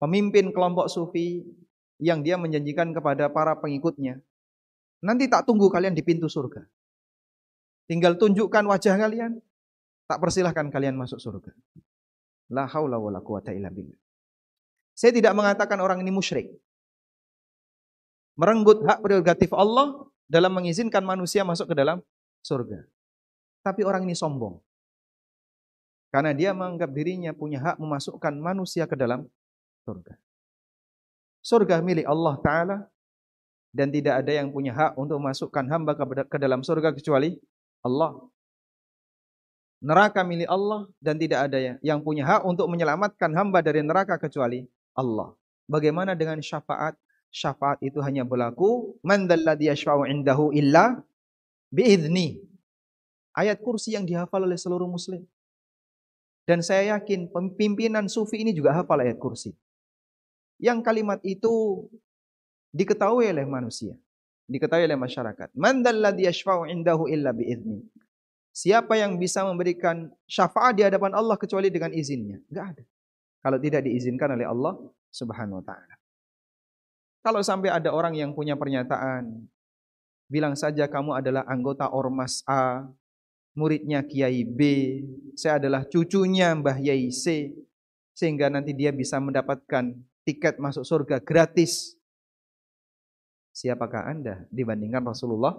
pemimpin 0.00 0.52
kelompok 0.52 0.88
sufi 0.88 1.44
yang 2.00 2.24
dia 2.24 2.40
menjanjikan 2.40 2.96
kepada 2.96 3.28
para 3.28 3.56
pengikutnya, 3.60 4.20
nanti 5.04 5.28
tak 5.28 5.44
tunggu 5.44 5.68
kalian 5.68 5.92
di 5.92 6.00
pintu 6.00 6.28
surga. 6.28 6.64
Tinggal 7.84 8.16
tunjukkan 8.16 8.64
wajah 8.64 8.96
kalian, 8.96 9.40
tak 10.10 10.18
persilahkan 10.18 10.74
kalian 10.74 10.98
masuk 10.98 11.22
surga. 11.22 11.54
La 12.50 12.66
haula 12.66 12.98
wala 12.98 13.22
quwata 13.22 13.54
illa 13.54 13.70
billah. 13.70 13.94
Saya 14.98 15.14
tidak 15.14 15.38
mengatakan 15.38 15.78
orang 15.78 16.02
ini 16.02 16.10
musyrik. 16.10 16.50
Merenggut 18.34 18.82
hak 18.82 19.06
prerogatif 19.06 19.54
Allah 19.54 20.02
dalam 20.26 20.50
mengizinkan 20.50 21.06
manusia 21.06 21.46
masuk 21.46 21.70
ke 21.70 21.74
dalam 21.78 22.02
surga. 22.42 22.82
Tapi 23.62 23.86
orang 23.86 24.02
ini 24.02 24.18
sombong. 24.18 24.58
Karena 26.10 26.34
dia 26.34 26.50
menganggap 26.50 26.90
dirinya 26.90 27.30
punya 27.30 27.62
hak 27.62 27.78
memasukkan 27.78 28.34
manusia 28.34 28.90
ke 28.90 28.98
dalam 28.98 29.30
surga. 29.86 30.18
Surga 31.38 31.78
milik 31.86 32.02
Allah 32.10 32.34
Ta'ala 32.42 32.76
dan 33.70 33.94
tidak 33.94 34.26
ada 34.26 34.32
yang 34.42 34.50
punya 34.50 34.74
hak 34.74 34.98
untuk 34.98 35.22
memasukkan 35.22 35.70
hamba 35.70 35.94
ke 36.26 36.38
dalam 36.42 36.66
surga 36.66 36.90
kecuali 36.90 37.38
Allah. 37.86 38.18
Neraka 39.80 40.20
milik 40.20 40.44
Allah 40.44 40.84
dan 41.00 41.16
tidak 41.16 41.48
ada 41.48 41.80
yang 41.80 42.04
punya 42.04 42.28
hak 42.28 42.44
untuk 42.44 42.68
menyelamatkan 42.68 43.32
hamba 43.32 43.64
dari 43.64 43.80
neraka 43.80 44.20
kecuali 44.20 44.68
Allah. 44.92 45.32
Bagaimana 45.64 46.12
dengan 46.12 46.36
syafaat? 46.44 47.00
Syafaat 47.32 47.80
itu 47.80 47.96
hanya 48.04 48.26
berlaku 48.26 49.00
man 49.00 49.24
dzalladzi 49.24 49.72
yashfa'u 49.72 50.04
indahu 50.04 50.52
illa 50.52 51.00
biizni. 51.72 52.44
Ayat 53.32 53.62
kursi 53.64 53.96
yang 53.96 54.04
dihafal 54.04 54.44
oleh 54.44 54.60
seluruh 54.60 54.90
muslim. 54.90 55.24
Dan 56.44 56.60
saya 56.60 56.98
yakin 56.98 57.30
pimpinan 57.54 58.10
sufi 58.10 58.42
ini 58.42 58.50
juga 58.50 58.74
hafal 58.74 59.00
ayat 59.00 59.16
kursi. 59.16 59.54
Yang 60.60 60.84
kalimat 60.84 61.22
itu 61.24 61.86
diketahui 62.74 63.30
oleh 63.32 63.46
manusia, 63.48 63.96
diketahui 64.44 64.84
oleh 64.84 64.98
masyarakat. 64.98 65.54
Man 65.56 65.80
dzalladzi 65.80 66.26
yashfa'u 66.26 66.68
indahu 66.68 67.08
illa 67.08 67.32
biizni. 67.32 67.80
Siapa 68.50 68.98
yang 68.98 69.14
bisa 69.16 69.46
memberikan 69.46 70.10
syafaat 70.26 70.74
di 70.74 70.82
hadapan 70.82 71.14
Allah 71.14 71.38
kecuali 71.38 71.70
dengan 71.70 71.94
izinnya? 71.94 72.42
Enggak 72.50 72.66
ada. 72.76 72.84
Kalau 73.40 73.58
tidak 73.62 73.86
diizinkan 73.86 74.36
oleh 74.36 74.46
Allah 74.46 74.74
Subhanahu 75.14 75.62
wa 75.62 75.64
taala. 75.64 75.94
Kalau 77.20 77.40
sampai 77.44 77.70
ada 77.70 77.92
orang 77.92 78.16
yang 78.16 78.32
punya 78.32 78.56
pernyataan 78.56 79.44
bilang 80.30 80.54
saja 80.54 80.86
kamu 80.86 81.20
adalah 81.20 81.44
anggota 81.46 81.90
ormas 81.90 82.40
A, 82.46 82.86
muridnya 83.58 84.00
Kiai 84.06 84.46
B, 84.46 84.60
saya 85.34 85.58
adalah 85.58 85.84
cucunya 85.84 86.54
Mbah 86.54 86.78
Yai 86.80 87.10
C, 87.10 87.54
sehingga 88.14 88.46
nanti 88.48 88.72
dia 88.72 88.94
bisa 88.94 89.18
mendapatkan 89.18 89.90
tiket 90.24 90.62
masuk 90.62 90.86
surga 90.86 91.18
gratis. 91.20 91.98
Siapakah 93.50 94.06
Anda 94.06 94.46
dibandingkan 94.48 95.02
Rasulullah 95.02 95.58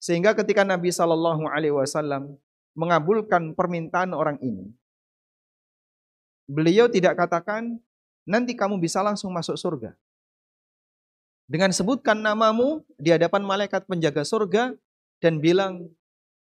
sehingga 0.00 0.32
ketika 0.32 0.64
Nabi 0.64 0.88
Shallallahu 0.88 1.44
Alaihi 1.44 1.76
Wasallam 1.76 2.40
mengabulkan 2.72 3.52
permintaan 3.52 4.16
orang 4.16 4.40
ini, 4.40 4.72
beliau 6.48 6.88
tidak 6.88 7.20
katakan 7.20 7.76
nanti 8.24 8.56
kamu 8.56 8.80
bisa 8.80 9.04
langsung 9.04 9.28
masuk 9.28 9.60
surga. 9.60 9.92
Dengan 11.48 11.72
sebutkan 11.72 12.20
namamu 12.20 12.84
di 12.96 13.12
hadapan 13.12 13.44
malaikat 13.44 13.84
penjaga 13.88 14.24
surga 14.24 14.72
dan 15.20 15.40
bilang 15.40 15.88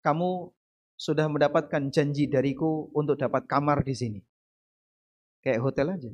kamu 0.04 0.52
sudah 0.96 1.28
mendapatkan 1.28 1.92
janji 1.92 2.28
dariku 2.28 2.88
untuk 2.92 3.20
dapat 3.20 3.44
kamar 3.48 3.84
di 3.84 3.92
sini. 3.96 4.20
Kayak 5.44 5.60
hotel 5.60 5.92
aja. 5.92 6.12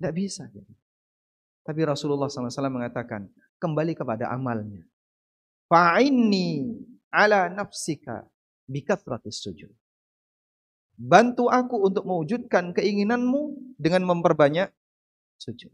Tidak 0.00 0.12
bisa. 0.16 0.48
Tapi 1.60 1.80
Rasulullah 1.84 2.32
SAW 2.32 2.48
mengatakan, 2.72 3.28
kembali 3.60 3.92
kepada 3.92 4.32
amalnya. 4.32 4.80
Fa'inni 5.70 6.66
ala 7.14 7.46
nafsika 7.46 8.26
bikathratis 8.66 9.38
sujud. 9.38 9.70
Bantu 10.98 11.46
aku 11.46 11.78
untuk 11.86 12.02
mewujudkan 12.04 12.74
keinginanmu 12.74 13.54
dengan 13.78 14.02
memperbanyak 14.02 14.74
sujud. 15.38 15.70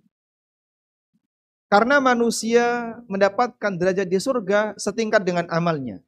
Karena 1.66 1.98
manusia 1.98 2.94
mendapatkan 3.10 3.72
derajat 3.74 4.06
di 4.06 4.20
surga 4.22 4.78
setingkat 4.78 5.26
dengan 5.26 5.48
amalnya. 5.50 5.98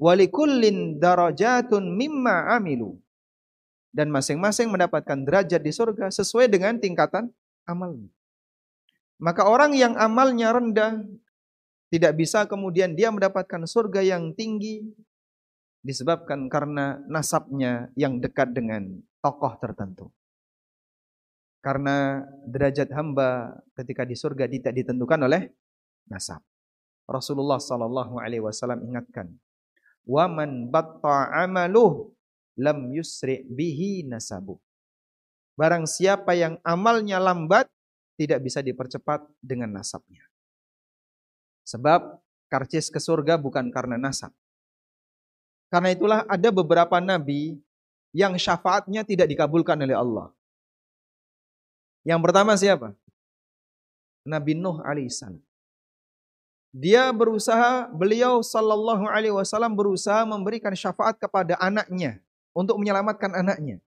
Walikullin 0.00 0.96
darajatun 0.96 1.84
mimma 1.92 2.56
amilu. 2.56 2.96
Dan 3.90 4.08
masing-masing 4.08 4.70
mendapatkan 4.70 5.18
derajat 5.20 5.60
di 5.60 5.74
surga 5.74 6.08
sesuai 6.14 6.46
dengan 6.46 6.78
tingkatan 6.78 7.28
amalnya. 7.66 8.08
Maka 9.20 9.44
orang 9.44 9.76
yang 9.76 9.98
amalnya 10.00 10.54
rendah 10.54 11.04
tidak 11.90 12.14
bisa 12.14 12.46
kemudian 12.46 12.94
dia 12.94 13.10
mendapatkan 13.10 13.66
surga 13.66 14.06
yang 14.06 14.30
tinggi 14.38 14.86
disebabkan 15.82 16.46
karena 16.46 17.02
nasabnya 17.10 17.90
yang 17.98 18.22
dekat 18.22 18.54
dengan 18.54 19.02
tokoh 19.18 19.58
tertentu. 19.58 20.06
Karena 21.60 22.24
derajat 22.48 22.88
hamba 22.94 23.58
ketika 23.76 24.06
di 24.06 24.16
surga 24.16 24.48
tidak 24.48 24.72
ditentukan 24.72 25.20
oleh 25.28 25.52
nasab. 26.08 26.40
Rasulullah 27.10 27.58
sallallahu 27.58 28.22
alaihi 28.22 28.40
wasallam 28.40 28.86
ingatkan, 28.86 29.28
"Wa 30.06 30.30
man 30.30 30.70
batta 30.70 31.28
'amaluh 31.28 32.14
lam 32.54 32.88
yusri 32.94 33.44
bihi 33.50 34.06
nasabu." 34.06 34.62
Barang 35.58 35.84
siapa 35.84 36.32
yang 36.38 36.56
amalnya 36.64 37.20
lambat 37.20 37.68
tidak 38.16 38.40
bisa 38.40 38.64
dipercepat 38.64 39.26
dengan 39.42 39.76
nasabnya. 39.76 40.29
Sebab 41.70 42.18
karcis 42.50 42.90
ke 42.90 42.98
surga 42.98 43.38
bukan 43.38 43.70
karena 43.70 43.94
nasab. 43.94 44.34
Karena 45.70 45.94
itulah 45.94 46.26
ada 46.26 46.50
beberapa 46.50 46.98
nabi 46.98 47.62
yang 48.10 48.34
syafaatnya 48.34 49.06
tidak 49.06 49.30
dikabulkan 49.30 49.78
oleh 49.78 49.94
Allah. 49.94 50.34
Yang 52.02 52.20
pertama 52.26 52.58
siapa? 52.58 52.90
Nabi 54.26 54.58
Nuh 54.58 54.82
alaihissalam. 54.82 55.38
Dia 56.74 57.10
berusaha, 57.14 57.90
beliau 57.90 58.42
sallallahu 58.42 59.06
alaihi 59.06 59.34
wasallam 59.34 59.74
berusaha 59.74 60.22
memberikan 60.26 60.74
syafaat 60.74 61.18
kepada 61.18 61.54
anaknya 61.58 62.18
untuk 62.50 62.78
menyelamatkan 62.82 63.30
anaknya. 63.30 63.78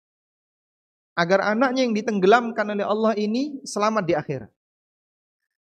Agar 1.18 1.50
anaknya 1.50 1.82
yang 1.86 1.94
ditenggelamkan 1.94 2.66
oleh 2.74 2.86
Allah 2.86 3.12
ini 3.18 3.58
selamat 3.66 4.04
di 4.06 4.14
akhirat. 4.14 4.50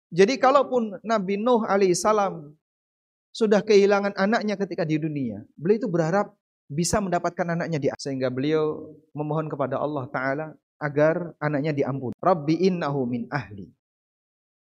Jadi 0.08 0.40
kalaupun 0.40 0.96
Nabi 1.04 1.36
Nuh 1.36 1.68
alaihissalam 1.68 2.56
sudah 3.28 3.60
kehilangan 3.60 4.16
anaknya 4.16 4.56
ketika 4.56 4.88
di 4.88 4.96
dunia, 4.96 5.44
beliau 5.52 5.84
itu 5.84 5.88
berharap 5.88 6.32
bisa 6.68 7.00
mendapatkan 7.00 7.44
anaknya 7.44 7.78
di 7.80 7.88
sehingga 7.96 8.28
beliau 8.32 8.92
memohon 9.16 9.48
kepada 9.48 9.80
Allah 9.80 10.04
taala 10.08 10.46
agar 10.80 11.36
anaknya 11.40 11.72
diampuni. 11.76 12.16
Rabbi 12.20 12.54
innahu 12.68 13.04
min 13.04 13.28
ahli 13.28 13.68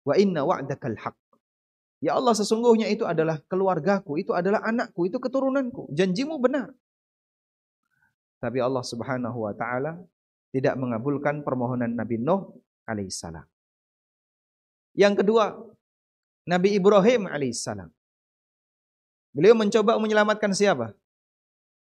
wa 0.08 0.14
inna 0.16 0.44
wa'dakal 0.48 0.96
haq. 1.00 1.16
Ya 2.04 2.20
Allah 2.20 2.36
sesungguhnya 2.36 2.92
itu 2.92 3.08
adalah 3.08 3.40
keluargaku, 3.48 4.20
itu 4.20 4.36
adalah 4.36 4.60
anakku, 4.68 5.08
itu 5.08 5.24
keturunanku. 5.24 5.88
Janjimu 5.96 6.36
benar. 6.40 6.76
Tapi 8.44 8.60
Allah 8.60 8.84
Subhanahu 8.84 9.48
wa 9.48 9.56
taala 9.56 10.04
tidak 10.52 10.76
mengabulkan 10.76 11.48
permohonan 11.48 11.96
Nabi 11.96 12.20
Nuh 12.20 12.52
alaihissalam. 12.84 13.53
Yang 14.94 15.26
kedua, 15.26 15.58
Nabi 16.46 16.78
Ibrahim 16.78 17.26
alaihissalam. 17.26 17.90
Beliau 19.34 19.58
mencoba 19.58 19.98
menyelamatkan 19.98 20.54
siapa? 20.54 20.94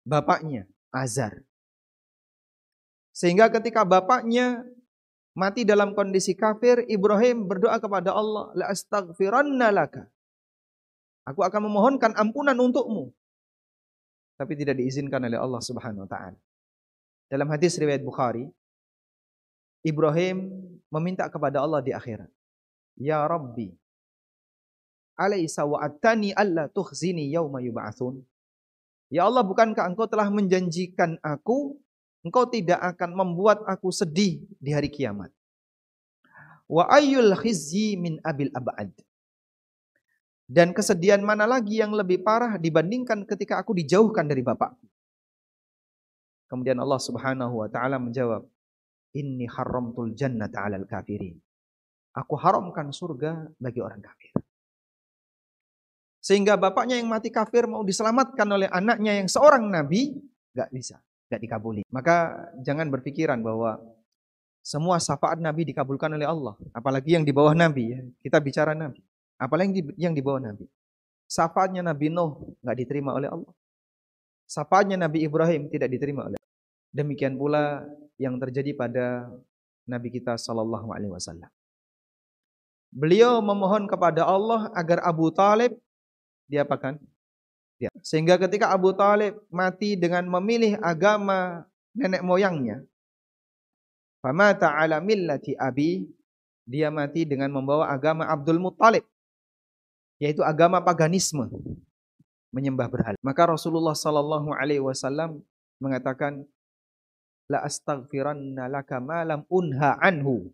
Bapaknya, 0.03 0.67
Azar. 0.91 1.39
Sehingga 3.15 3.47
ketika 3.47 3.87
bapaknya 3.87 4.67
mati 5.31 5.63
dalam 5.63 5.95
kondisi 5.95 6.35
kafir, 6.35 6.83
Ibrahim 6.91 7.47
berdoa 7.47 7.79
kepada 7.79 8.11
Allah, 8.11 8.51
la 8.55 8.65
astaghfiranna 8.71 9.71
laka. 9.71 10.03
Aku 11.23 11.45
akan 11.45 11.71
memohonkan 11.71 12.11
ampunan 12.19 12.57
untukmu. 12.59 13.11
Tapi 14.39 14.55
tidak 14.55 14.79
diizinkan 14.79 15.19
oleh 15.23 15.39
Allah 15.39 15.61
Subhanahu 15.63 16.07
wa 16.07 16.09
taala. 16.09 16.39
Dalam 17.27 17.47
hadis 17.51 17.75
riwayat 17.77 18.01
Bukhari, 18.01 18.47
Ibrahim 19.85 20.49
meminta 20.89 21.27
kepada 21.27 21.61
Allah 21.61 21.83
di 21.83 21.91
akhirat, 21.93 22.27
"Ya 22.99 23.23
Rabbi, 23.23 23.71
alaysa 25.15 25.63
wa'atani 25.63 26.35
alla 26.35 26.67
tukhzini 26.67 27.31
yauma 27.31 27.63
yub'atsun?" 27.63 28.19
Ya 29.09 29.25
Allah, 29.25 29.41
bukankah 29.41 29.89
Engkau 29.89 30.05
telah 30.05 30.29
menjanjikan 30.29 31.17
aku 31.25 31.79
engkau 32.23 32.47
tidak 32.47 32.79
akan 32.95 33.15
membuat 33.15 33.63
aku 33.67 33.91
sedih 33.91 34.43
di 34.59 34.71
hari 34.75 34.91
kiamat. 34.91 35.31
Wa 36.69 36.85
ayyul 36.91 37.33
khizyi 37.39 37.97
min 37.97 38.21
abil 38.21 38.51
abad. 38.53 38.91
Dan 40.49 40.73
kesedihan 40.73 41.21
mana 41.21 41.45
lagi 41.45 41.77
yang 41.77 41.93
lebih 41.93 42.25
parah 42.25 42.57
dibandingkan 42.57 43.21
ketika 43.25 43.61
aku 43.61 43.77
dijauhkan 43.77 44.25
dari 44.25 44.41
bapak. 44.41 44.73
Kemudian 46.49 46.81
Allah 46.81 46.97
Subhanahu 46.97 47.61
wa 47.61 47.69
taala 47.69 48.01
menjawab, 48.01 48.41
"Inni 49.13 49.45
haramtul 49.45 50.17
jannata 50.17 50.65
'alal 50.65 50.89
kafirin." 50.89 51.37
Aku 52.19 52.35
haramkan 52.35 52.91
surga 52.91 53.47
bagi 53.55 53.79
orang 53.79 54.03
kafir. 54.03 54.35
Sehingga 56.19 56.59
bapaknya 56.59 56.99
yang 56.99 57.07
mati 57.07 57.31
kafir 57.31 57.63
mau 57.63 57.79
diselamatkan 57.87 58.43
oleh 58.43 58.67
anaknya 58.67 59.23
yang 59.23 59.31
seorang 59.31 59.71
nabi, 59.71 60.19
gak 60.51 60.67
bisa 60.75 60.99
tidak 61.29 61.45
dikabuli. 61.45 61.85
Maka 61.93 62.49
jangan 62.65 62.89
berpikiran 62.89 63.37
bahwa 63.45 63.77
semua 64.65 64.97
syafaat 64.97 65.37
Nabi 65.37 65.69
dikabulkan 65.69 66.09
oleh 66.09 66.25
Allah. 66.25 66.57
Apalagi 66.73 67.13
yang 67.13 67.23
di 67.23 67.29
bawah 67.29 67.53
Nabi. 67.53 67.93
Ya. 67.93 68.01
Kita 68.25 68.41
bicara 68.41 68.73
Nabi. 68.73 69.05
Apalagi 69.37 69.85
yang 69.95 70.17
di, 70.17 70.25
bawah 70.25 70.41
Nabi. 70.41 70.65
Syafaatnya 71.29 71.85
Nabi 71.85 72.09
Nuh 72.09 72.57
nggak 72.65 72.77
diterima 72.81 73.13
oleh 73.13 73.29
Allah. 73.29 73.53
Syafaatnya 74.49 74.97
Nabi 74.97 75.21
Ibrahim 75.21 75.69
tidak 75.69 75.93
diterima 75.93 76.25
oleh 76.25 76.41
Allah. 76.41 76.53
Demikian 76.89 77.37
pula 77.37 77.85
yang 78.17 78.41
terjadi 78.41 78.73
pada 78.73 79.29
Nabi 79.85 80.09
kita 80.09 80.33
Sallallahu 80.35 80.89
Alaihi 80.89 81.13
Wasallam. 81.13 81.47
Beliau 82.89 83.37
memohon 83.41 83.85
kepada 83.85 84.25
Allah 84.25 84.73
agar 84.73 85.05
Abu 85.05 85.29
Talib 85.29 85.77
diapakan? 86.49 86.97
Ya. 87.77 87.93
Sehingga 88.01 88.35
ketika 88.35 88.73
Abu 88.73 88.91
Talib 88.91 89.39
mati 89.47 89.95
dengan 89.95 90.25
memilih 90.27 90.75
agama 90.83 91.63
nenek 91.93 92.25
moyangnya, 92.25 92.83
famata 94.19 94.73
ala 94.73 94.99
millati 94.99 95.55
abi, 95.55 96.03
dia 96.67 96.91
mati 96.91 97.23
dengan 97.23 97.49
membawa 97.49 97.89
agama 97.89 98.27
Abdul 98.27 98.59
Muttalib, 98.59 99.05
yaitu 100.19 100.43
agama 100.43 100.83
paganisme, 100.83 101.47
menyembah 102.51 102.89
berhala. 102.91 103.17
Maka 103.23 103.47
Rasulullah 103.49 103.95
sallallahu 103.95 104.53
alaihi 104.53 104.83
wasallam 104.83 105.39
mengatakan, 105.79 106.43
la 107.49 107.65
astaghfiranna 107.65 108.69
laka 108.69 109.01
ma 109.01 109.25
lam 109.25 109.47
unha 109.49 109.97
anhu. 109.97 110.53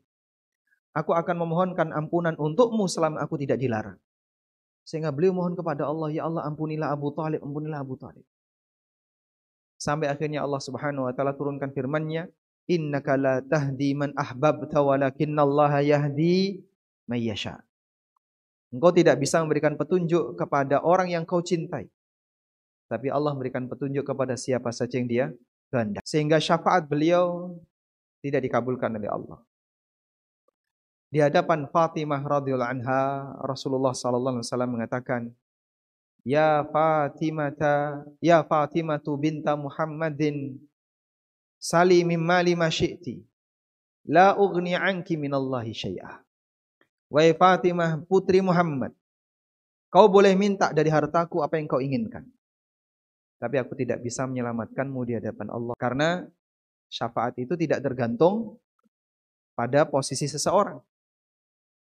Aku 0.95 1.11
akan 1.11 1.35
memohonkan 1.43 1.91
ampunan 1.91 2.39
untukmu 2.39 2.87
selama 2.87 3.19
aku 3.19 3.35
tidak 3.35 3.59
dilarang. 3.59 3.99
Sehingga 4.87 5.11
beliau 5.11 5.35
mohon 5.35 5.51
kepada 5.57 5.83
Allah, 5.83 6.07
Ya 6.13 6.23
Allah 6.23 6.47
ampunilah 6.47 6.93
Abu 6.93 7.11
Talib, 7.11 7.43
ampunilah 7.43 7.83
Abu 7.83 7.99
Talib. 7.99 8.23
Sampai 9.75 10.07
akhirnya 10.07 10.39
Allah 10.39 10.61
subhanahu 10.63 11.09
wa 11.09 11.11
ta'ala 11.11 11.35
turunkan 11.35 11.75
firmannya, 11.75 12.31
Innaka 12.65 13.13
la 13.13 13.45
tahdi 13.45 13.93
man 13.93 14.09
ahbabta 14.17 14.81
walakinnallaha 14.81 15.85
yahdi 15.85 16.65
mayyasha. 17.05 17.61
Engkau 18.73 18.89
tidak 18.89 19.21
bisa 19.21 19.37
memberikan 19.45 19.77
petunjuk 19.77 20.33
kepada 20.33 20.81
orang 20.81 21.13
yang 21.13 21.23
kau 21.29 21.45
cintai. 21.45 21.85
Tapi 22.89 23.07
Allah 23.13 23.37
memberikan 23.37 23.69
petunjuk 23.69 24.01
kepada 24.01 24.33
siapa 24.33 24.73
saja 24.73 24.97
yang 24.97 25.09
dia 25.09 25.25
kehendak. 25.69 26.01
Sehingga 26.05 26.41
syafaat 26.41 26.89
beliau 26.89 27.53
tidak 28.25 28.45
dikabulkan 28.49 28.97
oleh 28.97 29.09
Allah. 29.09 29.37
Di 31.15 31.23
hadapan 31.23 31.63
Fatimah 31.71 32.19
radhiyallahu 32.27 32.71
anha, 32.75 33.31
Rasulullah 33.39 33.95
sallallahu 33.95 34.35
alaihi 34.35 34.51
wasallam 34.51 34.71
mengatakan, 34.75 35.21
"Ya 36.27 36.59
Fatimah, 36.67 37.55
ya 38.19 38.43
Fatimah 38.43 38.99
binta 39.15 39.55
Muhammadin, 39.55 40.59
sali 41.55 42.03
min 42.03 42.19
mali 42.19 42.51
ma 42.51 42.67
syi'ti. 42.67 43.23
La 44.11 44.35
ughni 44.35 44.75
anki 44.75 45.15
minallahi 45.15 45.71
syai'a." 45.71 46.19
Wahai 47.07 47.31
Fatimah 47.31 48.03
putri 48.03 48.43
Muhammad, 48.43 48.91
kau 49.87 50.11
boleh 50.11 50.35
minta 50.35 50.75
dari 50.75 50.91
hartaku 50.91 51.39
apa 51.39 51.55
yang 51.55 51.71
kau 51.71 51.79
inginkan. 51.79 52.27
Tapi 53.39 53.55
aku 53.55 53.71
tidak 53.71 54.03
bisa 54.03 54.27
menyelamatkanmu 54.27 54.99
di 55.07 55.15
hadapan 55.15 55.47
Allah 55.47 55.79
karena 55.79 56.27
syafaat 56.91 57.39
itu 57.39 57.55
tidak 57.55 57.79
tergantung 57.79 58.59
pada 59.55 59.87
posisi 59.87 60.27
seseorang. 60.27 60.83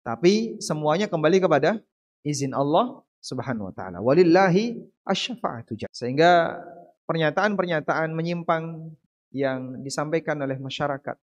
Tapi 0.00 0.56
semuanya 0.62 1.06
kembali 1.06 1.44
kepada 1.44 1.76
izin 2.24 2.56
Allah 2.56 3.04
Subhanahu 3.20 3.68
wa 3.68 3.74
taala. 3.76 3.98
Walillahi 4.00 4.80
asy-syafa'atu 5.04 5.76
Sehingga 5.92 6.56
pernyataan-pernyataan 7.04 8.16
menyimpang 8.16 8.96
yang 9.30 9.84
disampaikan 9.84 10.40
oleh 10.40 10.56
masyarakat 10.56 11.16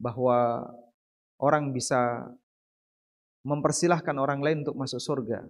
bahwa 0.00 0.64
orang 1.38 1.70
bisa 1.70 2.30
mempersilahkan 3.44 4.16
orang 4.16 4.40
lain 4.40 4.64
untuk 4.64 4.80
masuk 4.80 4.98
surga. 4.98 5.44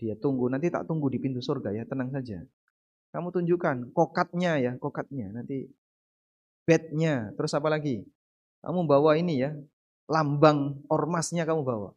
Dia 0.00 0.16
tunggu, 0.18 0.50
nanti 0.50 0.72
tak 0.72 0.88
tunggu 0.88 1.06
di 1.12 1.22
pintu 1.22 1.38
surga 1.38 1.70
ya, 1.70 1.84
tenang 1.86 2.10
saja. 2.10 2.42
Kamu 3.14 3.30
tunjukkan 3.30 3.94
kokatnya 3.94 4.58
ya, 4.58 4.72
kokatnya. 4.80 5.30
Nanti 5.30 5.70
bednya, 6.66 7.30
terus 7.38 7.54
apa 7.54 7.70
lagi? 7.70 8.02
Kamu 8.64 8.84
bawa 8.88 9.14
ini 9.16 9.44
ya, 9.44 9.54
lambang 10.10 10.82
ormasnya 10.90 11.46
kamu 11.46 11.62
bawa. 11.62 11.94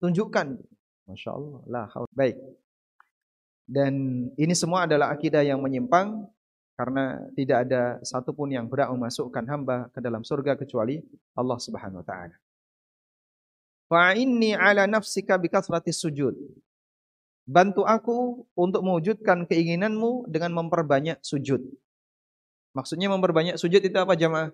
Tunjukkan. 0.00 0.56
Masya 1.04 1.30
Allah. 1.36 1.60
Lah, 1.68 1.86
baik. 2.16 2.40
Dan 3.68 4.26
ini 4.34 4.54
semua 4.56 4.88
adalah 4.88 5.12
akidah 5.12 5.44
yang 5.44 5.60
menyimpang 5.60 6.26
karena 6.74 7.20
tidak 7.36 7.68
ada 7.68 8.00
satupun 8.00 8.48
yang 8.50 8.64
berhak 8.64 8.88
memasukkan 8.88 9.44
hamba 9.46 9.92
ke 9.92 10.00
dalam 10.00 10.24
surga 10.24 10.56
kecuali 10.56 11.04
Allah 11.36 11.60
Subhanahu 11.60 12.00
wa 12.00 12.06
taala. 12.08 12.34
Fa 13.86 14.16
inni 14.16 14.56
ala 14.56 14.88
nafsika 14.88 15.36
bikasratis 15.36 16.00
sujud. 16.00 16.34
Bantu 17.44 17.84
aku 17.84 18.48
untuk 18.56 18.80
mewujudkan 18.80 19.44
keinginanmu 19.44 20.26
dengan 20.26 20.56
memperbanyak 20.56 21.20
sujud. 21.20 21.62
Maksudnya 22.72 23.10
memperbanyak 23.12 23.58
sujud 23.60 23.82
itu 23.82 23.98
apa 23.98 24.16
jamaah? 24.16 24.50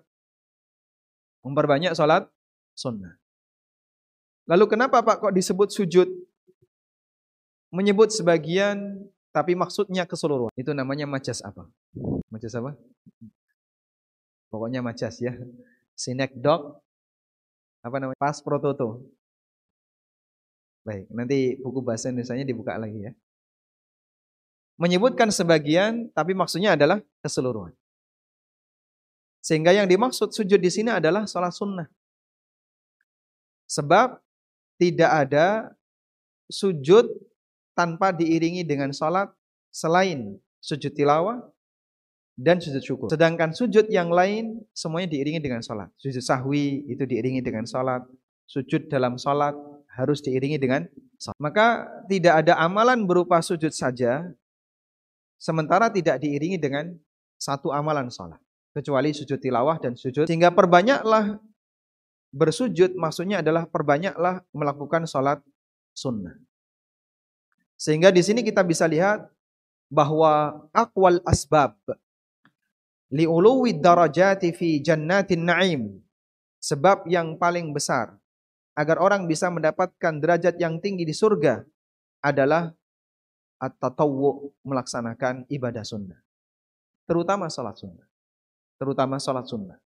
Memperbanyak 1.45 1.95
salat 1.95 2.27
sunnah. 2.77 3.17
Lalu 4.45 4.65
kenapa 4.69 5.01
Pak 5.01 5.27
kok 5.27 5.33
disebut 5.33 5.73
sujud? 5.73 6.07
Menyebut 7.73 8.13
sebagian 8.13 9.01
tapi 9.33 9.57
maksudnya 9.57 10.07
keseluruhan. 10.07 10.53
Itu 10.55 10.71
namanya 10.71 11.09
majas 11.09 11.43
apa? 11.43 11.67
Majas 12.31 12.55
apa? 12.55 12.77
Pokoknya 14.47 14.79
majas 14.79 15.19
ya. 15.19 15.35
Sinek 15.97 16.37
dog 16.37 16.79
apa 17.83 17.97
namanya? 17.99 18.15
Pas 18.15 18.39
prototo. 18.39 19.03
Baik, 20.87 21.11
nanti 21.11 21.59
buku 21.59 21.83
bahasa 21.83 22.07
Indonesia 22.07 22.47
dibuka 22.47 22.79
lagi 22.79 23.11
ya. 23.11 23.13
Menyebutkan 24.79 25.27
sebagian 25.33 26.07
tapi 26.15 26.31
maksudnya 26.31 26.79
adalah 26.79 27.03
keseluruhan. 27.19 27.75
Sehingga 29.43 29.75
yang 29.75 29.91
dimaksud 29.91 30.31
sujud 30.31 30.59
di 30.59 30.71
sini 30.71 30.93
adalah 30.93 31.27
sholat 31.27 31.51
sunnah. 31.51 31.91
Sebab 33.67 34.17
tidak 34.79 35.11
ada 35.27 35.75
sujud 36.47 37.11
tanpa 37.75 38.15
diiringi 38.15 38.63
dengan 38.63 38.89
sholat 38.95 39.29
selain 39.69 40.39
sujud 40.63 40.89
tilawah 40.95 41.43
dan 42.37 42.61
sujud 42.61 42.81
syukur. 42.81 43.07
Sedangkan 43.09 43.51
sujud 43.51 43.89
yang 43.89 44.13
lain 44.13 44.61
semuanya 44.71 45.09
diiringi 45.13 45.41
dengan 45.41 45.61
sholat. 45.61 45.89
Sujud 45.97 46.21
sahwi 46.21 46.85
itu 46.87 47.03
diiringi 47.03 47.41
dengan 47.41 47.65
sholat. 47.65 48.05
Sujud 48.47 48.87
dalam 48.87 49.19
sholat 49.19 49.57
harus 49.97 50.21
diiringi 50.21 50.61
dengan 50.61 50.85
sholat. 51.17 51.37
Maka 51.41 51.89
tidak 52.07 52.45
ada 52.45 52.57
amalan 52.61 53.03
berupa 53.03 53.41
sujud 53.41 53.73
saja 53.73 54.25
sementara 55.37 55.89
tidak 55.89 56.21
diiringi 56.21 56.61
dengan 56.61 56.93
satu 57.37 57.73
amalan 57.73 58.09
sholat. 58.13 58.37
Kecuali 58.73 59.09
sujud 59.09 59.41
tilawah 59.41 59.81
dan 59.81 59.97
sujud. 59.97 60.29
Sehingga 60.29 60.53
perbanyaklah 60.53 61.41
bersujud 62.37 62.93
maksudnya 62.93 63.41
adalah 63.41 63.65
perbanyaklah 63.65 64.45
melakukan 64.53 65.09
sholat 65.09 65.41
sunnah. 65.97 66.37
Sehingga 67.73 68.13
di 68.13 68.21
sini 68.21 68.45
kita 68.45 68.61
bisa 68.61 68.85
lihat 68.85 69.25
bahwa 69.89 70.65
akwal 70.69 71.17
asbab 71.25 71.73
liuluwi 73.07 73.71
darajati 73.71 74.51
fi 74.51 74.83
jannatin 74.83 75.47
na'im 75.47 75.81
sebab 76.59 77.07
yang 77.07 77.39
paling 77.39 77.71
besar 77.71 78.19
agar 78.75 78.99
orang 78.99 79.25
bisa 79.25 79.47
mendapatkan 79.47 80.19
derajat 80.19 80.59
yang 80.59 80.77
tinggi 80.83 81.07
di 81.07 81.15
surga 81.15 81.63
adalah 82.19 82.75
at-tatawwu 83.63 84.51
melaksanakan 84.67 85.47
ibadah 85.47 85.87
sunnah 85.87 86.19
terutama 87.07 87.47
salat 87.47 87.79
sunnah 87.79 88.05
terutama 88.75 89.15
salat 89.23 89.47
sunnah 89.47 89.79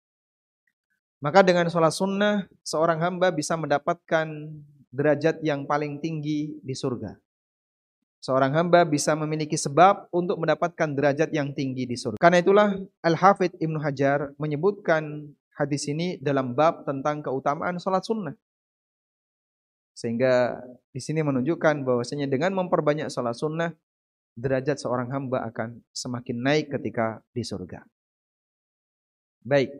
maka 1.21 1.45
dengan 1.45 1.69
salat 1.69 1.93
sunnah 1.93 2.49
seorang 2.65 2.99
hamba 2.99 3.29
bisa 3.29 3.53
mendapatkan 3.55 4.27
derajat 4.91 5.39
yang 5.45 5.63
paling 5.63 6.01
tinggi 6.01 6.57
di 6.59 6.75
surga 6.75 7.15
Seorang 8.21 8.53
hamba 8.53 8.85
bisa 8.85 9.17
memiliki 9.17 9.57
sebab 9.57 10.05
untuk 10.13 10.37
mendapatkan 10.37 10.93
derajat 10.93 11.33
yang 11.33 11.57
tinggi 11.57 11.89
di 11.89 11.97
surga. 11.97 12.21
Karena 12.21 12.37
itulah 12.37 12.69
Al-Hafidh 13.01 13.57
Ibnu 13.57 13.81
Hajar 13.81 14.37
menyebutkan 14.37 15.33
hadis 15.57 15.89
ini 15.89 16.21
dalam 16.21 16.53
bab 16.53 16.85
tentang 16.85 17.25
keutamaan 17.25 17.81
sholat 17.81 18.05
sunnah. 18.05 18.37
Sehingga 19.97 20.61
di 20.93 21.01
sini 21.01 21.25
menunjukkan 21.25 21.81
bahwasanya 21.81 22.29
dengan 22.29 22.53
memperbanyak 22.61 23.09
sholat 23.09 23.33
sunnah, 23.33 23.73
derajat 24.37 24.77
seorang 24.77 25.09
hamba 25.09 25.41
akan 25.49 25.81
semakin 25.89 26.37
naik 26.45 26.69
ketika 26.77 27.25
di 27.33 27.41
surga. 27.41 27.81
Baik. 29.41 29.73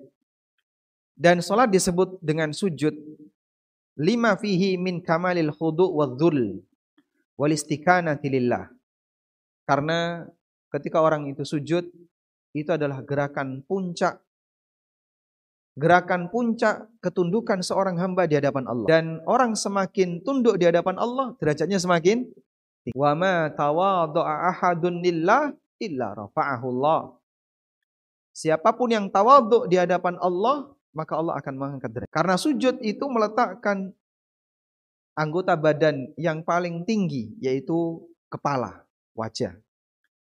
Dan 1.21 1.37
sholat 1.45 1.69
disebut 1.69 2.17
dengan 2.17 2.49
sujud. 2.49 2.97
Lima 4.01 4.33
fihi 4.33 4.73
min 4.81 5.05
kamalil 5.05 5.53
khudu 5.53 5.85
wa 5.85 6.09
dhul 6.09 6.65
wal 7.37 7.53
istiqanati 7.53 8.25
lillah. 8.25 8.73
Karena 9.69 10.25
ketika 10.73 10.97
orang 10.97 11.29
itu 11.29 11.45
sujud 11.45 11.85
itu 12.57 12.69
adalah 12.73 13.05
gerakan 13.05 13.61
puncak 13.69 14.17
gerakan 15.77 16.27
puncak 16.27 16.89
ketundukan 16.99 17.63
seorang 17.63 17.95
hamba 18.01 18.27
di 18.27 18.35
hadapan 18.35 18.67
Allah. 18.67 18.87
Dan 18.89 19.05
orang 19.23 19.55
semakin 19.55 20.19
tunduk 20.25 20.59
di 20.59 20.67
hadapan 20.67 20.99
Allah, 20.99 21.37
derajatnya 21.39 21.79
semakin. 21.79 22.27
Wa 22.97 23.13
ma 23.13 23.47
tawadha'a 23.53 24.51
ahadun 24.51 24.99
lillah 24.99 25.53
illa 25.79 26.17
rafa'ahu. 26.17 26.69
Siapa 28.31 28.73
pun 28.75 28.89
yang 28.89 29.07
tawadhu 29.11 29.69
di 29.69 29.79
hadapan 29.79 30.17
Allah, 30.19 30.71
maka 30.91 31.17
Allah 31.17 31.39
akan 31.39 31.53
mengangkat 31.55 31.91
derajat. 31.91 32.11
Karena 32.11 32.35
sujud 32.35 32.79
itu 32.83 33.05
meletakkan 33.07 33.91
anggota 35.15 35.55
badan 35.55 36.11
yang 36.15 36.43
paling 36.43 36.83
tinggi 36.87 37.35
yaitu 37.39 38.03
kepala, 38.31 38.87
wajah. 39.15 39.55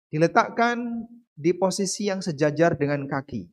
Diletakkan 0.10 1.08
di 1.36 1.56
posisi 1.56 2.12
yang 2.12 2.19
sejajar 2.19 2.76
dengan 2.76 3.08
kaki. 3.08 3.48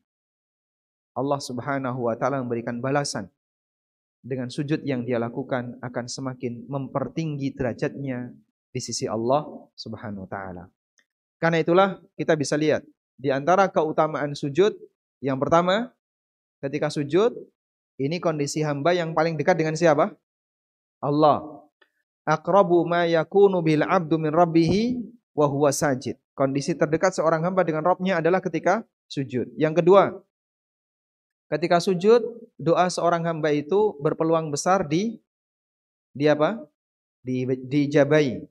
Allah 1.17 1.41
Subhanahu 1.41 2.11
wa 2.11 2.15
taala 2.19 2.45
memberikan 2.45 2.77
balasan 2.83 3.31
dengan 4.21 4.51
sujud 4.51 4.83
yang 4.83 5.07
dia 5.07 5.17
lakukan 5.17 5.79
akan 5.81 6.05
semakin 6.11 6.67
mempertinggi 6.67 7.55
derajatnya 7.55 8.35
di 8.75 8.81
sisi 8.83 9.09
Allah 9.09 9.47
Subhanahu 9.79 10.27
wa 10.27 10.31
taala. 10.31 10.65
Karena 11.41 11.63
itulah 11.63 11.89
kita 12.19 12.37
bisa 12.37 12.59
lihat 12.59 12.85
di 13.17 13.33
antara 13.33 13.69
keutamaan 13.73 14.37
sujud 14.37 14.77
yang 15.25 15.41
pertama 15.41 15.96
ketika 16.61 16.89
sujud 16.93 17.33
ini 17.97 18.21
kondisi 18.21 18.61
hamba 18.61 18.93
yang 18.93 19.17
paling 19.17 19.37
dekat 19.41 19.57
dengan 19.57 19.77
siapa? 19.77 20.13
Allah. 21.01 21.65
Aqrabu 22.27 22.83
ma 22.85 23.07
yakunu 23.07 23.63
bil 23.63 23.87
abdu 23.87 24.19
min 24.21 24.35
rabbih 24.35 25.01
wa 25.33 25.47
huwa 25.47 25.71
sajid. 25.73 26.19
Kondisi 26.37 26.77
terdekat 26.77 27.17
seorang 27.17 27.41
hamba 27.49 27.65
dengan 27.65 27.81
Rabbnya 27.81 28.21
adalah 28.21 28.45
ketika 28.45 28.85
sujud. 29.09 29.49
Yang 29.57 29.81
kedua, 29.81 30.21
ketika 31.49 31.81
sujud, 31.81 32.21
doa 32.61 32.93
seorang 32.93 33.25
hamba 33.25 33.57
itu 33.57 33.97
berpeluang 34.05 34.53
besar 34.53 34.85
di 34.85 35.17
di 36.13 36.29
apa? 36.29 36.61
Di 37.25 37.49
dijabai. 37.49 38.45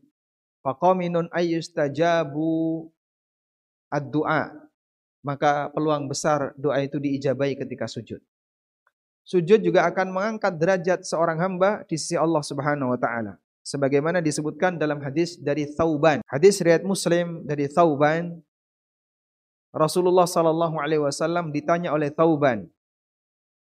Faqaminun 0.65 1.29
ayyustajabu 1.29 2.89
ad-du'a. 3.93 4.64
Maka 5.25 5.73
peluang 5.73 6.05
besar 6.05 6.53
doa 6.53 6.77
itu 6.85 7.01
diijabai 7.01 7.57
ketika 7.57 7.89
sujud. 7.89 8.21
Sujud 9.25 9.57
juga 9.57 9.89
akan 9.89 10.13
mengangkat 10.13 10.53
derajat 10.53 11.01
seorang 11.01 11.41
hamba 11.41 11.81
di 11.89 11.97
sisi 11.97 12.13
Allah 12.13 12.45
Subhanahu 12.45 12.93
wa 12.93 12.99
taala. 13.01 13.41
Sebagaimana 13.65 14.21
disebutkan 14.21 14.77
dalam 14.77 15.01
hadis 15.01 15.33
dari 15.41 15.65
Thauban. 15.65 16.21
Hadis 16.29 16.61
riwayat 16.61 16.85
Muslim 16.85 17.41
dari 17.41 17.65
Thauban. 17.65 18.37
Rasulullah 19.73 20.29
sallallahu 20.29 20.77
alaihi 20.77 21.01
wasallam 21.01 21.49
ditanya 21.49 21.89
oleh 21.89 22.13
Thauban, 22.13 22.69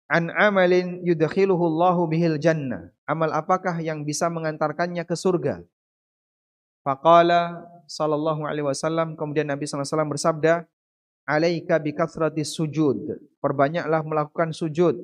"An 0.09 0.33
amalin 0.33 1.05
yudkhiluhu 1.05 1.61
Allahu 1.61 2.09
bihil 2.09 2.41
jannah." 2.41 2.89
Amal 3.05 3.29
apakah 3.37 3.77
yang 3.85 4.01
bisa 4.09 4.33
mengantarkannya 4.33 5.05
ke 5.05 5.13
surga? 5.13 5.61
Faqala 6.81 7.69
sallallahu 7.85 8.49
alaihi 8.49 8.65
wasallam 8.65 9.13
kemudian 9.13 9.45
Nabi 9.45 9.69
sallallahu 9.69 9.85
alaihi 9.85 9.93
wasallam 9.93 10.13
bersabda, 10.17 10.55
"Alaika 11.29 11.81
bi 11.81 11.93
sujud." 12.45 13.19
Perbanyaklah 13.41 14.05
melakukan 14.05 14.53
sujud 14.53 15.01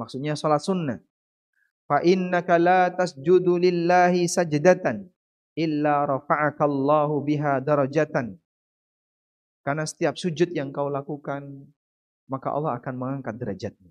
Maksudnya 0.00 0.32
salat 0.38 0.64
sunnah. 0.64 0.96
Fa 1.84 2.00
innaka 2.00 2.56
la 2.56 2.88
tasjudu 2.88 3.60
lillahi 3.60 4.24
sajdatan 4.24 5.04
illa 5.58 6.08
rafa'aka 6.08 6.64
Allahu 6.64 7.20
biha 7.20 7.60
darajatan. 7.60 8.38
Karena 9.60 9.84
setiap 9.84 10.16
sujud 10.16 10.54
yang 10.56 10.72
kau 10.72 10.88
lakukan, 10.88 11.68
maka 12.30 12.48
Allah 12.48 12.80
akan 12.80 12.94
mengangkat 12.96 13.34
derajatmu. 13.36 13.90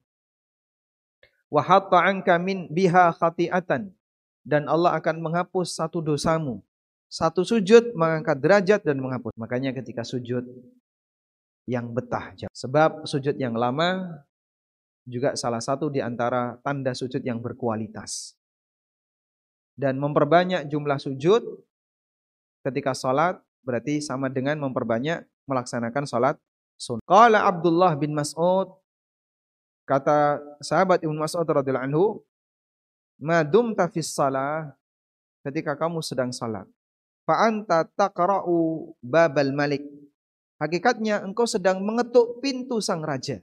Wa 1.53 1.61
hatta 1.61 2.09
anka 2.09 2.41
min 2.41 2.65
biha 2.73 3.13
khati'atan 3.13 3.93
dan 4.41 4.63
Allah 4.65 4.97
akan 4.97 5.21
menghapus 5.21 5.77
satu 5.77 6.01
dosamu. 6.01 6.65
Satu 7.09 7.41
sujud 7.41 7.93
mengangkat 7.97 8.37
derajat 8.37 8.81
dan 8.85 9.01
menghapus. 9.01 9.33
Makanya 9.37 9.73
ketika 9.77 10.05
sujud 10.05 10.45
yang 11.69 11.93
betah. 11.93 12.33
Sebab 12.49 13.05
sujud 13.05 13.37
yang 13.37 13.53
lama 13.53 14.25
juga 15.05 15.37
salah 15.37 15.61
satu 15.61 15.93
di 15.93 16.01
antara 16.01 16.57
tanda 16.65 16.97
sujud 16.97 17.21
yang 17.21 17.37
berkualitas. 17.37 18.33
Dan 19.77 20.01
memperbanyak 20.01 20.65
jumlah 20.65 20.97
sujud 20.97 21.45
ketika 22.65 22.97
sholat 22.97 23.37
berarti 23.63 24.01
sama 24.01 24.27
dengan 24.27 24.57
memperbanyak 24.59 25.23
melaksanakan 25.45 26.03
salat 26.09 26.35
sunnah. 26.75 27.05
Qala 27.05 27.45
Abdullah 27.45 27.93
bin 27.95 28.11
Mas'ud 28.17 28.75
kata 29.87 30.41
sahabat 30.59 31.05
Ibnu 31.05 31.15
Mas'ud 31.15 31.47
radhiyallahu 31.47 31.87
anhu, 31.87 32.05
"Ma 33.21 33.45
dumta 33.45 33.87
fis 33.87 34.11
salah 34.11 34.75
ketika 35.47 35.79
kamu 35.79 36.03
sedang 36.03 36.35
salat, 36.35 36.67
fa 37.23 37.47
anta 37.47 37.87
taqra'u 37.87 38.91
babal 38.99 39.55
malik." 39.55 39.85
Hakikatnya 40.59 41.23
engkau 41.23 41.47
sedang 41.47 41.79
mengetuk 41.79 42.43
pintu 42.43 42.83
sang 42.83 42.99
raja. 42.99 43.39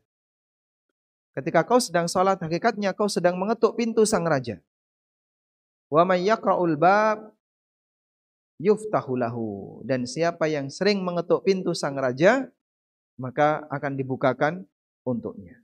Ketika 1.33 1.65
kau 1.65 1.81
sedang 1.81 2.09
salat, 2.09 2.41
hakikatnya 2.41 2.93
kau 2.93 3.09
sedang 3.09 3.37
mengetuk 3.41 3.77
pintu 3.77 4.05
sang 4.05 4.25
raja. 4.25 4.61
Wa 5.89 6.05
may 6.05 6.25
yaqra'ul 6.29 6.77
bab 6.77 7.33
yuftahu 8.57 9.21
lahu 9.21 9.81
dan 9.85 10.09
siapa 10.09 10.49
yang 10.49 10.73
sering 10.73 11.05
mengetuk 11.05 11.45
pintu 11.45 11.77
sang 11.77 11.97
raja 11.97 12.49
maka 13.21 13.65
akan 13.69 13.97
dibukakan 13.97 14.65
untuknya. 15.05 15.61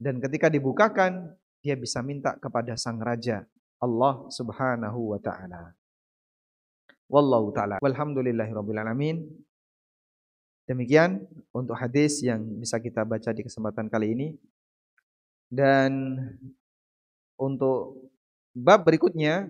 Dan 0.00 0.20
ketika 0.20 0.48
dibukakan 0.52 1.36
dia 1.60 1.74
bisa 1.74 2.04
minta 2.04 2.36
kepada 2.36 2.76
sang 2.78 3.00
raja 3.00 3.44
Allah 3.80 4.26
Subhanahu 4.30 5.16
wa 5.16 5.18
taala. 5.20 5.72
Wallahu 7.08 7.50
taala. 7.56 7.76
Walhamdulillahirabbil 7.80 8.78
alamin. 8.78 9.24
Demikian 10.68 11.24
untuk 11.48 11.72
hadis 11.80 12.20
yang 12.20 12.44
bisa 12.60 12.76
kita 12.76 13.00
baca 13.00 13.32
di 13.32 13.40
kesempatan 13.40 13.88
kali 13.88 14.12
ini. 14.12 14.28
Dan 15.48 16.20
untuk 17.40 18.12
bab 18.52 18.84
berikutnya 18.84 19.48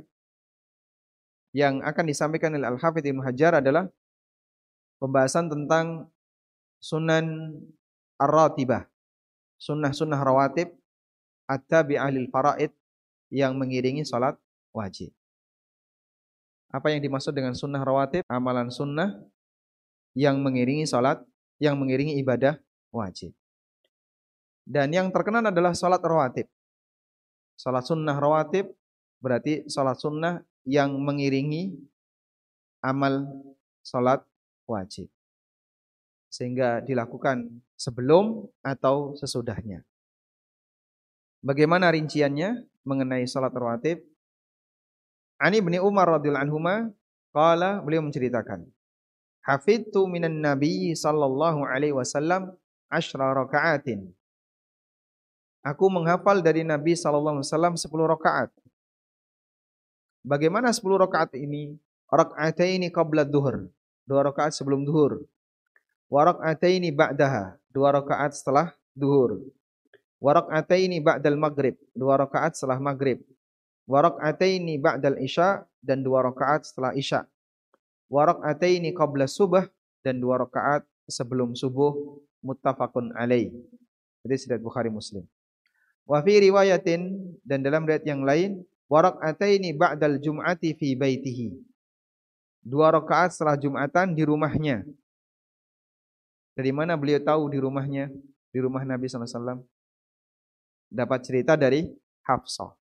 yang 1.51 1.83
akan 1.83 2.05
disampaikan 2.07 2.55
oleh 2.55 2.71
Al-Hafidh 2.71 3.11
Ibnu 3.11 3.27
Hajar 3.27 3.59
adalah 3.59 3.91
pembahasan 5.03 5.51
tentang 5.51 6.07
sunan 6.79 7.51
ar-ratibah. 8.15 8.87
Sunnah-sunnah 9.59 10.23
rawatib 10.23 10.71
at-tabi'ah 11.51 12.15
lil 12.15 12.31
faraid 12.31 12.71
yang 13.35 13.59
mengiringi 13.59 14.07
salat 14.07 14.39
wajib. 14.71 15.11
Apa 16.71 16.95
yang 16.95 17.03
dimaksud 17.03 17.35
dengan 17.35 17.59
sunnah 17.59 17.83
rawatib? 17.83 18.23
Amalan 18.31 18.71
sunnah 18.71 19.19
yang 20.19 20.43
mengiringi 20.43 20.83
salat, 20.83 21.23
yang 21.63 21.79
mengiringi 21.79 22.19
ibadah 22.19 22.59
wajib. 22.91 23.31
Dan 24.67 24.91
yang 24.91 25.15
terkenal 25.15 25.47
adalah 25.47 25.79
salat 25.79 26.03
rawatib. 26.03 26.51
Salat 27.55 27.87
sunnah 27.87 28.19
rawatib 28.19 28.75
berarti 29.23 29.71
salat 29.71 30.03
sunnah 30.03 30.43
yang 30.67 30.99
mengiringi 30.99 31.79
amal 32.83 33.31
salat 33.87 34.27
wajib. 34.67 35.07
Sehingga 36.29 36.83
dilakukan 36.83 37.49
sebelum 37.79 38.51
atau 38.61 39.15
sesudahnya. 39.15 39.87
Bagaimana 41.47 41.95
rinciannya 41.95 42.67
mengenai 42.83 43.23
salat 43.31 43.55
rawatib? 43.55 44.03
Ani 45.39 45.63
bin 45.63 45.79
Umar 45.79 46.11
radhiyallahu 46.19 46.45
anhu 46.51 46.59
qala 47.31 47.79
beliau 47.87 48.03
menceritakan 48.03 48.67
hafidtu 49.49 50.05
minan 50.05 50.45
nabi 50.45 50.93
sallallahu 50.93 51.65
alaihi 51.65 51.97
wasallam 51.97 52.53
asyra 52.93 53.33
raka'atin. 53.33 54.13
Aku 55.65 55.89
menghafal 55.89 56.41
dari 56.41 56.65
Nabi 56.65 56.97
sallallahu 56.97 57.41
alaihi 57.41 57.49
wasallam 57.49 57.75
10 57.77 58.15
rakaat. 58.15 58.51
Bagaimana 60.25 60.73
10 60.73 60.85
rakaat 60.85 61.33
ini? 61.37 61.77
Raka'ataini 62.09 62.89
qabla 62.89 63.25
dhuhr. 63.25 63.69
Dua 64.09 64.25
rakaat 64.25 64.57
sebelum 64.57 64.89
duhur. 64.89 65.29
Wa 66.09 66.25
raka'ataini 66.25 66.89
ba'daha. 66.89 67.61
Dua 67.69 67.93
rakaat 67.93 68.33
setelah 68.33 68.73
duhur. 68.97 69.45
Wa 70.17 70.41
raka'ataini 70.41 71.05
ba'dal 71.05 71.37
maghrib. 71.37 71.77
Dua 71.93 72.17
rakaat 72.17 72.57
setelah 72.57 72.81
maghrib. 72.81 73.21
Wa 73.85 74.01
raka'ataini 74.09 74.81
ba'dal 74.81 75.21
isya 75.21 75.69
dan 75.85 76.01
dua 76.01 76.25
rakaat 76.25 76.65
setelah 76.65 76.97
isya 76.97 77.29
wa 78.09 78.25
rak'ataini 78.25 78.97
qabla 78.97 79.29
subah 79.29 79.69
dan 80.01 80.19
dua 80.19 80.41
rakaat 80.41 80.85
sebelum 81.09 81.53
subuh 81.53 81.93
muttafaqun 82.41 83.13
alaih. 83.17 83.53
Jadi 84.25 84.35
riwayat 84.49 84.65
Bukhari 84.65 84.91
Muslim. 84.93 85.25
Wa 86.09 86.25
fi 86.25 86.41
riwayatin 86.41 87.13
dan 87.45 87.61
dalam 87.61 87.85
riwayat 87.85 88.05
yang 88.09 88.25
lain 88.25 88.65
wa 88.89 89.05
rak'ataini 89.05 89.77
ba'dal 89.77 90.17
jum'ati 90.17 90.73
fi 90.77 90.97
baitihi. 90.97 91.53
Dua 92.65 92.93
rakaat 92.93 93.37
setelah 93.37 93.57
Jumatan 93.61 94.17
di 94.17 94.25
rumahnya. 94.25 94.85
Dari 96.59 96.73
mana 96.75 96.99
beliau 96.99 97.23
tahu 97.23 97.53
di 97.53 97.59
rumahnya? 97.63 98.11
Di 98.51 98.59
rumah 98.59 98.83
Nabi 98.83 99.07
SAW. 99.07 99.63
Dapat 100.89 101.21
cerita 101.23 101.55
dari 101.55 101.87
Hafsah. 102.25 102.78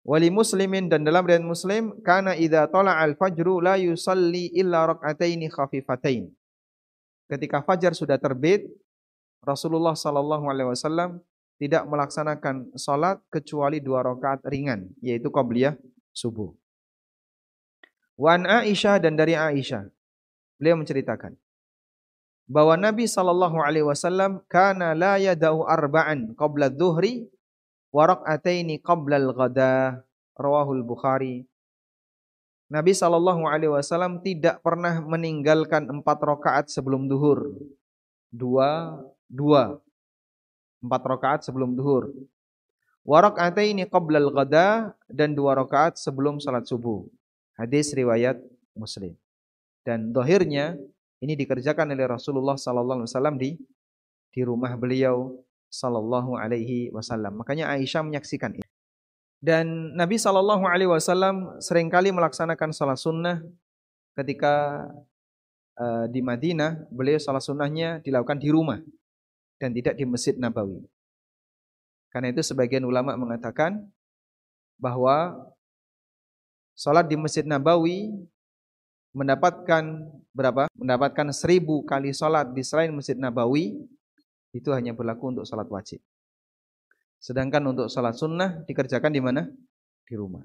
Wali 0.00 0.32
muslimin 0.32 0.88
dan 0.88 1.04
dalam 1.04 1.28
riwayat 1.28 1.44
muslim 1.44 1.92
kana 2.00 2.32
idza 2.32 2.64
tala 2.72 2.96
al 2.96 3.20
fajru 3.20 3.60
la 3.60 3.76
yusalli 3.76 4.48
illa 4.56 4.96
rak'ataini 4.96 5.52
khafifatain. 5.52 6.32
Ketika 7.28 7.60
fajar 7.60 7.92
sudah 7.92 8.16
terbit, 8.16 8.64
Rasulullah 9.44 9.92
sallallahu 9.92 10.48
alaihi 10.48 10.72
wasallam 10.72 11.20
tidak 11.60 11.84
melaksanakan 11.84 12.72
salat 12.80 13.20
kecuali 13.28 13.84
dua 13.84 14.00
rakaat 14.00 14.40
ringan, 14.48 14.88
yaitu 15.04 15.28
qabliyah 15.28 15.76
subuh. 16.16 16.56
Wan 18.16 18.48
Aisyah 18.48 19.00
dan 19.00 19.16
dari 19.16 19.36
Aisyah, 19.36 19.84
beliau 20.56 20.80
menceritakan 20.80 21.36
bahwa 22.50 22.74
Nabi 22.74 23.06
sallallahu 23.06 23.62
alaihi 23.62 23.86
wasallam 23.86 24.42
kana 24.50 24.96
la 24.96 25.20
yadau 25.22 25.62
arba'an 25.64 26.34
qabla 26.34 26.66
dhuhri 26.66 27.30
warak'ataini 27.90 28.82
qablal 28.82 29.34
ghada 29.34 30.02
rawahul 30.38 30.82
Bukhari 30.82 31.50
Nabi 32.70 32.94
sallallahu 32.94 33.50
alaihi 33.50 33.74
wasallam 33.74 34.22
tidak 34.22 34.62
pernah 34.62 35.02
meninggalkan 35.02 35.90
empat 35.90 36.22
rakaat 36.22 36.70
sebelum 36.70 37.10
duhur. 37.10 37.50
Dua, 38.30 38.94
dua. 39.26 39.82
Empat 40.78 41.02
rakaat 41.02 41.40
sebelum 41.42 41.74
duhur. 41.74 42.14
Warak'ataini 43.02 43.90
qablal 43.90 44.30
ghada 44.30 44.94
dan 45.10 45.34
dua 45.34 45.58
rakaat 45.58 45.98
sebelum 45.98 46.38
salat 46.38 46.62
subuh. 46.70 47.10
Hadis 47.58 47.90
riwayat 47.90 48.38
Muslim. 48.78 49.18
Dan 49.82 50.14
dohirnya 50.14 50.78
ini 51.18 51.34
dikerjakan 51.34 51.90
oleh 51.90 52.06
Rasulullah 52.06 52.54
sallallahu 52.54 53.02
alaihi 53.02 53.10
wasallam 53.10 53.34
di 53.34 53.58
di 54.30 54.46
rumah 54.46 54.78
beliau 54.78 55.42
sallallahu 55.70 56.36
alaihi 56.36 56.90
wasallam. 56.90 57.40
Makanya 57.40 57.70
Aisyah 57.70 58.02
menyaksikan 58.02 58.58
ini. 58.58 58.66
Dan 59.40 59.96
Nabi 59.96 60.20
sallallahu 60.20 60.68
alaihi 60.68 60.90
wasallam 60.90 61.56
sering 61.64 61.88
kali 61.88 62.12
melaksanakan 62.12 62.76
salat 62.76 63.00
sunnah 63.00 63.40
ketika 64.12 64.84
uh, 65.80 66.04
di 66.12 66.20
Madinah, 66.20 66.90
beliau 66.92 67.16
salat 67.16 67.40
sunnahnya 67.40 68.04
dilakukan 68.04 68.36
di 68.36 68.52
rumah 68.52 68.84
dan 69.56 69.72
tidak 69.72 69.96
di 69.96 70.04
Masjid 70.04 70.36
Nabawi. 70.36 70.84
Karena 72.12 72.34
itu 72.34 72.42
sebagian 72.44 72.84
ulama 72.84 73.16
mengatakan 73.16 73.80
bahwa 74.76 75.40
salat 76.76 77.08
di 77.08 77.16
Masjid 77.16 77.46
Nabawi 77.46 78.12
mendapatkan 79.16 80.04
berapa? 80.36 80.66
Mendapatkan 80.76 81.32
seribu 81.32 81.80
kali 81.86 82.12
salat 82.12 82.50
di 82.52 82.60
selain 82.60 82.92
Masjid 82.92 83.16
Nabawi 83.16 83.78
itu 84.50 84.70
hanya 84.74 84.94
berlaku 84.94 85.30
untuk 85.30 85.46
salat 85.46 85.66
wajib. 85.70 86.02
Sedangkan 87.20 87.62
untuk 87.70 87.86
salat 87.92 88.16
sunnah 88.16 88.64
dikerjakan 88.64 89.12
di 89.12 89.20
mana? 89.22 89.46
Di 90.08 90.14
rumah. 90.16 90.42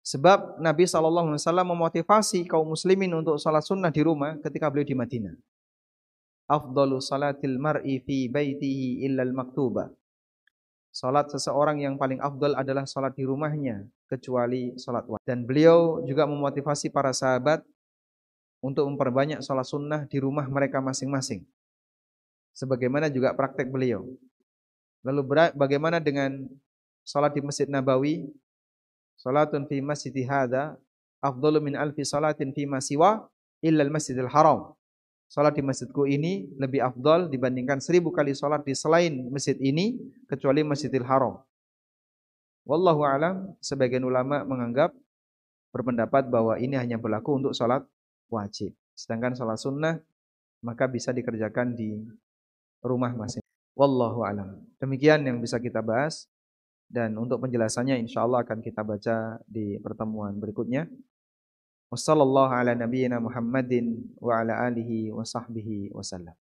Sebab 0.00 0.58
Nabi 0.58 0.88
SAW 0.88 1.38
memotivasi 1.38 2.48
kaum 2.48 2.72
muslimin 2.72 3.12
untuk 3.14 3.36
salat 3.36 3.64
sunnah 3.64 3.92
di 3.92 4.02
rumah 4.02 4.36
ketika 4.40 4.66
beliau 4.72 4.88
di 4.88 4.96
Madinah. 4.96 5.34
Afdalu 6.50 6.98
salatil 6.98 7.56
mar'i 7.62 8.02
fi 8.02 8.26
baitihi 8.26 9.06
illal 9.06 9.30
maktuba. 9.30 9.92
Salat 10.90 11.30
seseorang 11.30 11.78
yang 11.78 11.94
paling 11.94 12.18
afdal 12.18 12.58
adalah 12.58 12.82
salat 12.82 13.14
di 13.14 13.22
rumahnya 13.22 13.86
kecuali 14.10 14.74
salat 14.74 15.06
wajib. 15.06 15.22
Dan 15.22 15.46
beliau 15.46 16.02
juga 16.02 16.26
memotivasi 16.26 16.90
para 16.90 17.14
sahabat 17.14 17.62
untuk 18.58 18.90
memperbanyak 18.90 19.46
salat 19.46 19.68
sunnah 19.70 20.10
di 20.10 20.18
rumah 20.18 20.50
mereka 20.50 20.82
masing-masing 20.82 21.46
sebagaimana 22.54 23.12
juga 23.12 23.34
praktek 23.34 23.70
beliau. 23.70 24.06
Lalu 25.00 25.52
bagaimana 25.56 25.96
dengan 25.96 26.44
salat 27.02 27.32
di 27.32 27.40
Masjid 27.40 27.68
Nabawi? 27.70 28.28
Salatun 29.20 29.68
fi 29.68 29.84
masjid 29.84 30.16
hadza 30.24 30.80
afdalu 31.20 31.60
min 31.60 31.74
alfi 31.76 32.08
salatin 32.08 32.56
fi 32.56 32.64
siwa 32.80 33.28
illa 33.60 33.84
al-Masjidil 33.84 34.32
Haram. 34.32 34.72
Salat 35.30 35.54
di 35.54 35.62
masjidku 35.62 36.10
ini 36.10 36.50
lebih 36.58 36.82
afdal 36.82 37.30
dibandingkan 37.30 37.78
seribu 37.78 38.10
kali 38.10 38.34
salat 38.34 38.66
di 38.66 38.74
selain 38.74 39.30
masjid 39.30 39.54
ini 39.62 39.94
kecuali 40.26 40.66
Masjidil 40.66 41.06
Haram. 41.06 41.38
Wallahu 42.66 43.06
alam, 43.06 43.54
sebagian 43.62 44.02
ulama 44.02 44.42
menganggap 44.42 44.90
berpendapat 45.70 46.26
bahwa 46.26 46.58
ini 46.58 46.74
hanya 46.74 46.98
berlaku 46.98 47.38
untuk 47.38 47.54
salat 47.54 47.86
wajib. 48.26 48.74
Sedangkan 48.98 49.38
sholat 49.38 49.60
sunnah 49.62 49.94
maka 50.66 50.90
bisa 50.90 51.14
dikerjakan 51.14 51.78
di 51.78 51.94
rumah 52.82 53.12
masing. 53.12 53.44
Wallahu 53.76 54.24
alam. 54.26 54.60
Demikian 54.80 55.24
yang 55.24 55.40
bisa 55.40 55.56
kita 55.56 55.80
bahas 55.80 56.28
dan 56.90 57.14
untuk 57.14 57.38
penjelasannya 57.40 58.02
insyaallah 58.02 58.42
akan 58.42 58.58
kita 58.60 58.82
baca 58.82 59.38
di 59.46 59.78
pertemuan 59.78 60.34
berikutnya. 60.36 60.90
Wassallallahu 61.90 62.54
ala 62.54 62.74
nabiyyina 62.74 63.18
Muhammadin 63.18 64.14
wa 64.22 64.42
ala 64.42 64.66
alihi 64.70 65.10
wa 65.10 65.26
sahbihi 65.26 65.90
wasallam. 65.90 66.34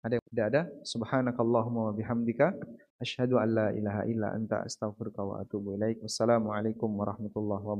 Ada 0.00 0.16
yang 0.16 0.26
tidak 0.32 0.46
ada? 0.52 0.62
Subhanakallahumma 0.86 1.90
wa 1.90 1.92
bihamdika 1.92 2.56
asyhadu 3.02 3.36
an 3.36 3.48
la 3.52 3.68
ilaha 3.76 4.02
illa 4.08 4.32
anta 4.32 4.64
astaghfiruka 4.64 5.20
wa 5.20 5.44
atubu 5.44 5.76
ilaik. 5.76 6.00
Wassalamualaikum 6.00 6.88
warahmatullahi 6.96 7.60
wabarakatuh. 7.60 7.76